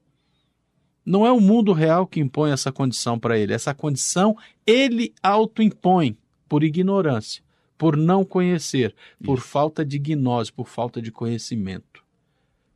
Não 1.06 1.24
é 1.24 1.30
o 1.30 1.40
mundo 1.40 1.72
real 1.72 2.06
que 2.06 2.20
impõe 2.20 2.50
essa 2.50 2.72
condição 2.72 3.18
para 3.18 3.38
ele. 3.38 3.52
Essa 3.52 3.72
condição 3.72 4.36
ele 4.66 5.14
auto-impõe 5.22 6.16
por 6.48 6.64
ignorância, 6.64 7.42
por 7.78 7.96
não 7.96 8.24
conhecer, 8.24 8.94
por 9.24 9.38
Isso. 9.38 9.46
falta 9.46 9.84
de 9.84 9.98
gnose, 9.98 10.52
por 10.52 10.66
falta 10.66 11.00
de 11.00 11.12
conhecimento 11.12 12.02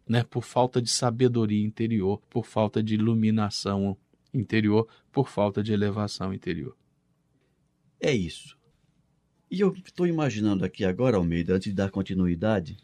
né, 0.08 0.22
por 0.22 0.42
falta 0.42 0.80
de 0.80 0.90
sabedoria 0.90 1.64
interior, 1.64 2.20
por 2.28 2.46
falta 2.46 2.82
de 2.82 2.94
iluminação 2.94 3.96
interior, 4.32 4.86
por 5.10 5.28
falta 5.28 5.62
de 5.62 5.72
elevação 5.72 6.32
interior. 6.32 6.76
É 8.00 8.12
isso. 8.12 8.56
E 9.50 9.60
eu 9.60 9.72
estou 9.84 10.06
imaginando 10.06 10.64
aqui 10.64 10.84
agora, 10.84 11.16
Almeida, 11.16 11.54
antes 11.54 11.70
de 11.70 11.74
dar 11.74 11.90
continuidade. 11.90 12.76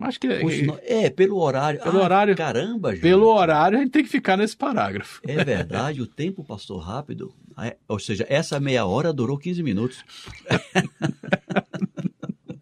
Acho 0.00 0.18
que 0.18 0.26
é, 0.26 1.04
é 1.04 1.10
pelo 1.10 1.38
horário. 1.38 1.80
Pelo 1.82 1.98
ah, 1.98 2.04
horário. 2.04 2.34
Caramba, 2.34 2.92
gente. 2.92 3.02
Pelo 3.02 3.26
horário 3.28 3.78
a 3.78 3.80
gente 3.82 3.90
tem 3.90 4.02
que 4.02 4.08
ficar 4.08 4.36
nesse 4.36 4.56
parágrafo. 4.56 5.20
É 5.26 5.44
verdade, 5.44 6.00
o 6.00 6.06
tempo 6.06 6.42
passou 6.42 6.78
rápido. 6.78 7.34
É, 7.58 7.76
ou 7.86 7.98
seja, 7.98 8.24
essa 8.28 8.58
meia 8.58 8.86
hora 8.86 9.12
durou 9.12 9.36
15 9.36 9.62
minutos. 9.62 10.02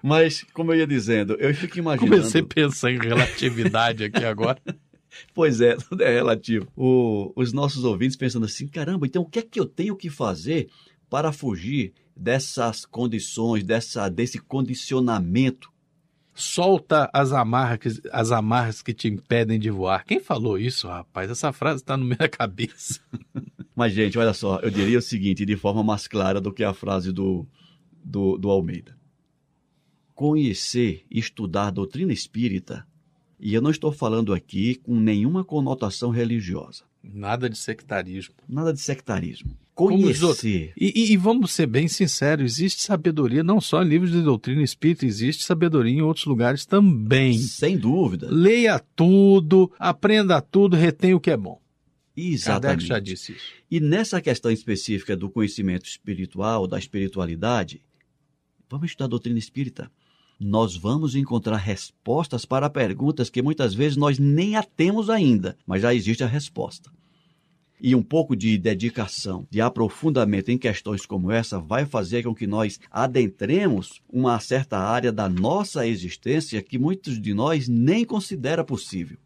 Mas, 0.09 0.43
como 0.55 0.73
eu 0.73 0.79
ia 0.79 0.87
dizendo, 0.87 1.35
eu 1.35 1.55
fico 1.55 1.79
imaginando. 1.79 2.17
Comecei 2.17 2.41
a 2.41 2.47
pensar 2.47 2.91
em 2.91 2.99
relatividade 2.99 4.05
aqui 4.05 4.25
agora. 4.25 4.59
Pois 5.35 5.61
é, 5.61 5.75
tudo 5.75 6.03
é 6.03 6.13
relativo. 6.13 6.69
O, 6.77 7.33
os 7.35 7.53
nossos 7.53 7.83
ouvintes 7.83 8.15
pensando 8.15 8.45
assim: 8.45 8.69
caramba, 8.69 9.05
então 9.05 9.23
o 9.23 9.29
que 9.29 9.41
é 9.41 9.43
que 9.43 9.59
eu 9.59 9.67
tenho 9.67 9.97
que 9.97 10.09
fazer 10.09 10.69
para 11.11 11.33
fugir 11.33 11.93
dessas 12.15 12.85
condições, 12.85 13.65
dessa, 13.65 14.09
desse 14.09 14.39
condicionamento? 14.39 15.73
Solta 16.35 17.11
as 17.13 17.33
amarras, 17.33 18.01
as 18.13 18.31
amarras 18.31 18.81
que 18.81 18.95
te 18.95 19.09
impedem 19.09 19.59
de 19.59 19.71
voar. 19.71 20.05
Quem 20.05 20.21
falou 20.21 20.57
isso, 20.57 20.87
rapaz? 20.87 21.29
Essa 21.29 21.53
frase 21.53 21.81
está 21.83 21.97
no 21.97 22.05
meio 22.05 22.19
da 22.19 22.29
cabeça. 22.29 23.01
Mas, 23.75 23.93
gente, 23.93 24.17
olha 24.19 24.35
só, 24.35 24.61
eu 24.61 24.71
diria 24.71 24.99
o 24.99 25.03
seguinte, 25.03 25.45
de 25.45 25.57
forma 25.57 25.83
mais 25.83 26.07
clara 26.07 26.41
do 26.41 26.53
que 26.53 26.63
a 26.63 26.75
frase 26.75 27.13
do, 27.13 27.45
do, 28.05 28.39
do 28.39 28.51
Almeida 28.51 28.98
conhecer 30.19 31.05
e 31.09 31.21
estudar 31.21 31.71
doutrina 31.71 32.13
espírita, 32.13 32.85
e 33.39 33.55
eu 33.55 33.63
não 33.63 33.71
estou 33.71 33.93
falando 33.93 34.35
aqui 34.35 34.75
com 34.75 34.99
nenhuma 34.99 35.45
conotação 35.45 36.11
religiosa. 36.11 36.83
Nada 37.01 37.49
de 37.49 37.57
sectarismo. 37.57 38.35
Nada 38.49 38.73
de 38.73 38.81
sectarismo. 38.81 39.57
Conhecer. 39.77 40.73
E, 40.77 41.13
e, 41.13 41.17
vamos 41.17 41.53
ser 41.53 41.67
bem 41.67 41.87
sinceros, 41.87 42.51
existe 42.51 42.83
sabedoria 42.83 43.45
não 43.45 43.61
só 43.61 43.81
em 43.81 43.89
livros 43.89 44.11
de 44.11 44.21
doutrina 44.21 44.61
espírita, 44.61 45.07
existe 45.07 45.45
sabedoria 45.45 45.95
em 45.95 46.03
outros 46.03 46.27
lugares 46.27 46.67
também. 46.67 47.39
Sem 47.39 47.79
dúvida. 47.79 48.27
Leia 48.29 48.81
tudo, 48.97 49.71
aprenda 49.79 50.41
tudo, 50.43 50.77
retenha 50.77 51.17
o 51.17 51.21
que 51.21 51.31
é 51.31 51.37
bom. 51.37 51.63
Exatamente. 52.17 52.61
Kardec 52.61 52.87
já 52.89 52.99
disse 52.99 53.33
isso. 53.35 53.53
E 53.71 53.79
nessa 53.79 54.21
questão 54.21 54.51
específica 54.51 55.17
do 55.17 55.31
conhecimento 55.31 55.87
espiritual, 55.87 56.67
da 56.67 56.77
espiritualidade, 56.77 57.81
vamos 58.69 58.91
estudar 58.91 59.07
doutrina 59.07 59.39
espírita 59.39 59.89
nós 60.39 60.77
vamos 60.77 61.17
encontrar 61.17 61.57
respostas 61.57 62.45
para 62.45 62.71
perguntas 62.71 63.29
que 63.29 63.43
muitas 63.43 63.75
vezes 63.75 63.97
nós 63.97 64.19
nem 64.19 64.55
a 64.55 64.63
temos 64.63 65.11
ainda, 65.11 65.57
mas 65.67 65.83
já 65.83 65.93
existe 65.93 66.23
a 66.23 66.29
resposta. 66.29 66.91
E 67.81 67.95
um 67.95 68.03
pouco 68.03 68.37
de 68.37 68.59
dedicação, 68.59 69.47
de 69.51 69.61
aprofundamento 69.61 70.51
em 70.51 70.59
questões 70.59 71.07
como 71.07 71.31
essa 71.31 71.61
vai 71.61 71.87
fazer 71.87 72.25
com 72.25 72.35
que 72.35 72.47
nós 72.47 72.79
adentremos 72.91 74.01
uma 74.09 74.39
certa 74.41 74.79
área 74.79 75.13
da 75.13 75.29
nossa 75.29 75.87
existência 75.87 76.63
que 76.63 76.79
muitos 76.79 77.21
de 77.21 77.35
nós 77.35 77.69
nem 77.69 78.05
considera 78.05 78.65
possível. 78.65 79.19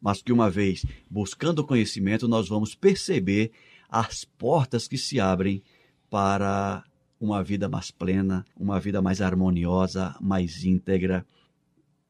Mas 0.00 0.22
que 0.22 0.32
uma 0.32 0.50
vez 0.50 0.84
buscando 1.10 1.64
conhecimento, 1.64 2.28
nós 2.28 2.48
vamos 2.48 2.74
perceber 2.74 3.50
as 3.88 4.24
portas 4.24 4.88
que 4.88 4.96
se 4.96 5.20
abrem 5.20 5.62
para 6.08 6.82
uma 7.20 7.42
vida 7.42 7.68
mais 7.68 7.90
plena, 7.90 8.44
uma 8.56 8.78
vida 8.78 9.00
mais 9.00 9.20
harmoniosa, 9.20 10.14
mais 10.20 10.64
íntegra 10.64 11.26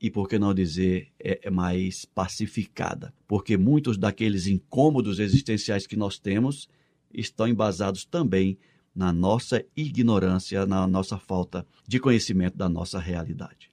e, 0.01 0.11
por 0.11 0.29
que 0.29 0.38
não 0.38 0.53
dizer, 0.53 1.09
é, 1.19 1.40
é 1.45 1.51
mais 1.51 2.05
pacificada. 2.05 3.14
Porque 3.27 3.57
muitos 3.57 3.97
daqueles 3.97 4.47
incômodos 4.47 5.19
existenciais 5.19 5.87
que 5.87 5.97
nós 5.97 6.19
temos 6.19 6.69
estão 7.12 7.49
embasados 7.49 8.05
também 8.05 8.59
na 8.95 9.12
nossa 9.12 9.64
ignorância, 9.77 10.66
na 10.66 10.87
nossa 10.87 11.19
falta 11.19 11.66
de 11.87 11.99
conhecimento 12.01 12.57
da 12.57 12.69
nossa 12.69 12.99
realidade. 12.99 13.71